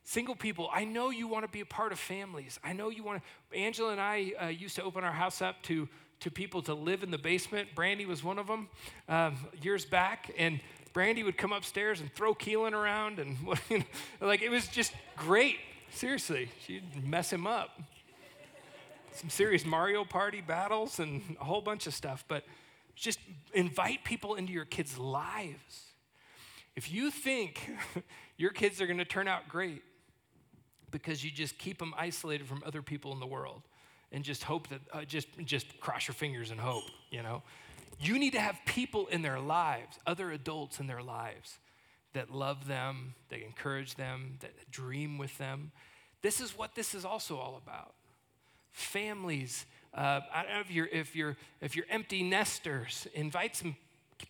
Single 0.08 0.36
people, 0.36 0.70
I 0.72 0.84
know 0.84 1.10
you 1.10 1.26
want 1.26 1.46
to 1.46 1.50
be 1.50 1.62
a 1.62 1.66
part 1.66 1.90
of 1.90 1.98
families. 1.98 2.60
I 2.62 2.72
know 2.72 2.90
you 2.90 3.02
want 3.02 3.20
to. 3.50 3.58
Angela 3.58 3.90
and 3.90 4.00
I 4.00 4.32
uh, 4.40 4.46
used 4.46 4.76
to 4.76 4.84
open 4.84 5.02
our 5.02 5.10
house 5.10 5.42
up 5.42 5.60
to, 5.64 5.88
to 6.20 6.30
people 6.30 6.62
to 6.62 6.74
live 6.74 7.02
in 7.02 7.10
the 7.10 7.18
basement. 7.18 7.70
Brandy 7.74 8.06
was 8.06 8.22
one 8.22 8.38
of 8.38 8.46
them 8.46 8.68
um, 9.08 9.36
years 9.60 9.84
back. 9.84 10.30
And 10.38 10.60
Brandy 10.92 11.24
would 11.24 11.36
come 11.36 11.52
upstairs 11.52 12.00
and 12.00 12.14
throw 12.14 12.36
Keelan 12.36 12.70
around. 12.70 13.18
And 13.18 13.36
you 13.68 13.78
know, 13.78 13.84
like 14.20 14.42
it 14.42 14.48
was 14.48 14.68
just 14.68 14.92
great. 15.16 15.56
Seriously, 15.90 16.50
she'd 16.64 17.04
mess 17.04 17.32
him 17.32 17.44
up. 17.44 17.70
Some 19.10 19.28
serious 19.28 19.66
Mario 19.66 20.04
Party 20.04 20.40
battles 20.40 21.00
and 21.00 21.36
a 21.40 21.44
whole 21.44 21.62
bunch 21.62 21.88
of 21.88 21.94
stuff. 21.94 22.24
But 22.28 22.44
just 22.94 23.18
invite 23.52 24.04
people 24.04 24.36
into 24.36 24.52
your 24.52 24.66
kids' 24.66 24.96
lives. 24.96 25.86
If 26.76 26.92
you 26.92 27.10
think 27.10 27.72
your 28.36 28.50
kids 28.50 28.80
are 28.80 28.86
going 28.86 28.98
to 28.98 29.04
turn 29.04 29.26
out 29.26 29.48
great, 29.48 29.82
because 30.90 31.24
you 31.24 31.30
just 31.30 31.58
keep 31.58 31.78
them 31.78 31.94
isolated 31.96 32.46
from 32.46 32.62
other 32.66 32.82
people 32.82 33.12
in 33.12 33.20
the 33.20 33.26
world 33.26 33.62
and 34.12 34.24
just 34.24 34.44
hope 34.44 34.68
that 34.68 34.80
uh, 34.92 35.04
just 35.04 35.28
just 35.44 35.78
cross 35.80 36.08
your 36.08 36.14
fingers 36.14 36.50
and 36.50 36.60
hope 36.60 36.84
you 37.10 37.22
know? 37.22 37.42
You 37.98 38.18
need 38.18 38.32
to 38.32 38.40
have 38.40 38.58
people 38.66 39.06
in 39.06 39.22
their 39.22 39.40
lives 39.40 39.98
other 40.06 40.30
adults 40.30 40.80
in 40.80 40.86
their 40.86 41.02
lives 41.02 41.58
that 42.12 42.30
love 42.30 42.66
them 42.66 43.14
that 43.30 43.42
encourage 43.42 43.94
them 43.96 44.38
that 44.40 44.70
dream 44.70 45.18
with 45.18 45.36
them. 45.38 45.72
This 46.22 46.40
is 46.40 46.56
what 46.56 46.74
this 46.74 46.94
is 46.94 47.04
also 47.04 47.36
all 47.36 47.60
about. 47.62 47.94
Families 48.72 49.66
uh, 49.96 50.20
I 50.32 50.42
don't 50.42 50.52
know 50.52 50.60
if 50.60 50.70
you're 50.70 50.88
if 50.88 51.16
you're 51.16 51.36
if 51.62 51.74
you're 51.74 51.86
empty 51.88 52.22
nesters 52.22 53.06
invite 53.14 53.56
some 53.56 53.76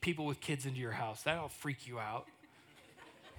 people 0.00 0.24
with 0.24 0.40
kids 0.40 0.64
into 0.64 0.78
your 0.78 0.92
house. 0.92 1.22
That'll 1.22 1.48
freak 1.48 1.88
you 1.88 1.98
out 1.98 2.26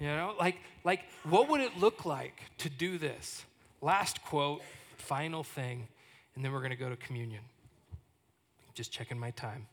you 0.00 0.06
know, 0.06 0.34
like, 0.38 0.56
like 0.84 1.00
what 1.24 1.48
would 1.48 1.60
it 1.60 1.76
look 1.78 2.04
like 2.04 2.40
to 2.58 2.70
do 2.70 2.98
this? 2.98 3.44
Last 3.80 4.22
quote, 4.24 4.62
final 4.96 5.42
thing, 5.42 5.88
and 6.34 6.44
then 6.44 6.52
we're 6.52 6.60
going 6.60 6.70
to 6.70 6.76
go 6.76 6.88
to 6.88 6.96
communion. 6.96 7.42
Just 8.74 8.92
checking 8.92 9.18
my 9.18 9.30
time. 9.32 9.66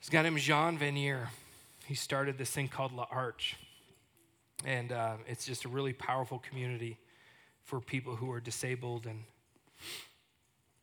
This 0.00 0.08
guy 0.08 0.22
named 0.22 0.38
Jean 0.38 0.78
Vanier. 0.78 1.28
He 1.86 1.94
started 1.94 2.38
this 2.38 2.50
thing 2.50 2.68
called 2.68 2.92
L'Arche. 2.92 3.54
And 4.64 4.92
uh, 4.92 5.16
it's 5.26 5.44
just 5.44 5.64
a 5.64 5.68
really 5.68 5.92
powerful 5.92 6.38
community 6.38 6.98
for 7.64 7.80
people 7.80 8.16
who 8.16 8.30
are 8.32 8.40
disabled. 8.40 9.06
And 9.06 9.24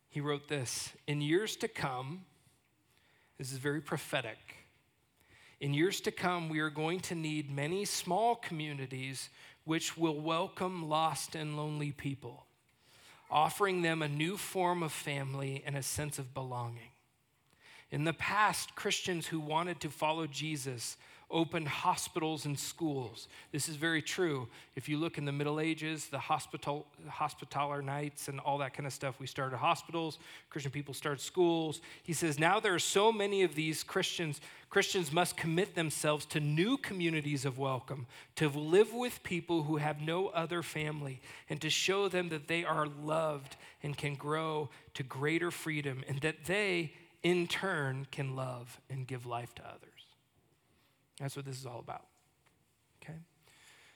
he 0.09 0.21
wrote 0.21 0.47
this 0.47 0.91
In 1.07 1.21
years 1.21 1.55
to 1.57 1.67
come, 1.67 2.25
this 3.37 3.51
is 3.51 3.57
very 3.57 3.81
prophetic. 3.81 4.62
In 5.59 5.73
years 5.73 6.01
to 6.01 6.11
come, 6.11 6.49
we 6.49 6.59
are 6.59 6.69
going 6.69 6.99
to 7.01 7.15
need 7.15 7.49
many 7.49 7.85
small 7.85 8.35
communities 8.35 9.29
which 9.63 9.97
will 9.97 10.19
welcome 10.19 10.89
lost 10.89 11.35
and 11.35 11.55
lonely 11.55 11.91
people, 11.91 12.45
offering 13.31 13.81
them 13.81 14.01
a 14.01 14.07
new 14.07 14.35
form 14.35 14.83
of 14.83 14.91
family 14.91 15.63
and 15.65 15.77
a 15.77 15.83
sense 15.83 16.19
of 16.19 16.33
belonging. 16.33 16.91
In 17.91 18.03
the 18.03 18.13
past, 18.13 18.75
Christians 18.75 19.27
who 19.27 19.39
wanted 19.39 19.79
to 19.81 19.89
follow 19.89 20.27
Jesus 20.27 20.97
opened 21.33 21.67
hospitals 21.67 22.45
and 22.45 22.57
schools. 22.57 23.27
This 23.51 23.67
is 23.67 23.75
very 23.75 24.01
true. 24.01 24.47
If 24.75 24.87
you 24.87 24.97
look 24.97 25.17
in 25.17 25.25
the 25.25 25.31
Middle 25.31 25.59
Ages, 25.59 26.05
the 26.07 26.19
hospital, 26.19 26.85
hospitaller 27.09 27.81
knights 27.81 28.29
and 28.29 28.39
all 28.39 28.59
that 28.59 28.73
kind 28.73 28.85
of 28.87 28.93
stuff, 28.93 29.19
we 29.19 29.27
started 29.27 29.57
hospitals, 29.57 30.19
Christian 30.49 30.71
people 30.71 30.93
started 30.93 31.19
schools. 31.19 31.81
He 32.03 32.13
says, 32.13 32.39
now 32.39 32.59
there 32.59 32.73
are 32.73 32.79
so 32.79 33.11
many 33.11 33.41
of 33.41 33.55
these 33.55 33.83
Christians, 33.83 34.39
Christians 34.69 35.11
must 35.11 35.35
commit 35.35 35.75
themselves 35.75 36.25
to 36.27 36.39
new 36.39 36.77
communities 36.77 37.43
of 37.43 37.57
welcome, 37.57 38.05
to 38.35 38.47
live 38.47 38.93
with 38.93 39.23
people 39.23 39.63
who 39.63 39.77
have 39.77 40.01
no 40.01 40.27
other 40.27 40.61
family, 40.61 41.19
and 41.49 41.59
to 41.61 41.69
show 41.69 42.07
them 42.07 42.29
that 42.29 42.47
they 42.47 42.63
are 42.63 42.87
loved 42.87 43.55
and 43.81 43.97
can 43.97 44.15
grow 44.15 44.69
to 44.93 45.03
greater 45.03 45.51
freedom, 45.51 46.03
and 46.07 46.19
that 46.21 46.45
they, 46.45 46.93
in 47.23 47.47
turn, 47.47 48.07
can 48.11 48.35
love 48.35 48.79
and 48.89 49.07
give 49.07 49.25
life 49.25 49.53
to 49.55 49.63
others. 49.63 49.92
That's 51.23 51.37
what 51.37 51.45
this 51.45 51.57
is 51.57 51.65
all 51.65 51.79
about. 51.79 52.03
Okay? 53.01 53.17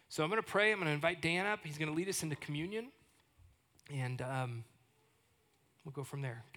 So 0.07 0.23
I'm 0.23 0.29
going 0.29 0.41
to 0.41 0.47
pray. 0.47 0.71
I'm 0.71 0.77
going 0.77 0.87
to 0.87 0.93
invite 0.93 1.21
Dan 1.21 1.45
up. 1.45 1.59
He's 1.61 1.77
going 1.77 1.89
to 1.89 1.93
lead 1.93 2.07
us 2.07 2.23
into 2.23 2.37
communion. 2.37 2.85
And 3.93 4.21
um, 4.21 4.63
we'll 5.83 5.91
go 5.91 6.05
from 6.05 6.21
there. 6.21 6.45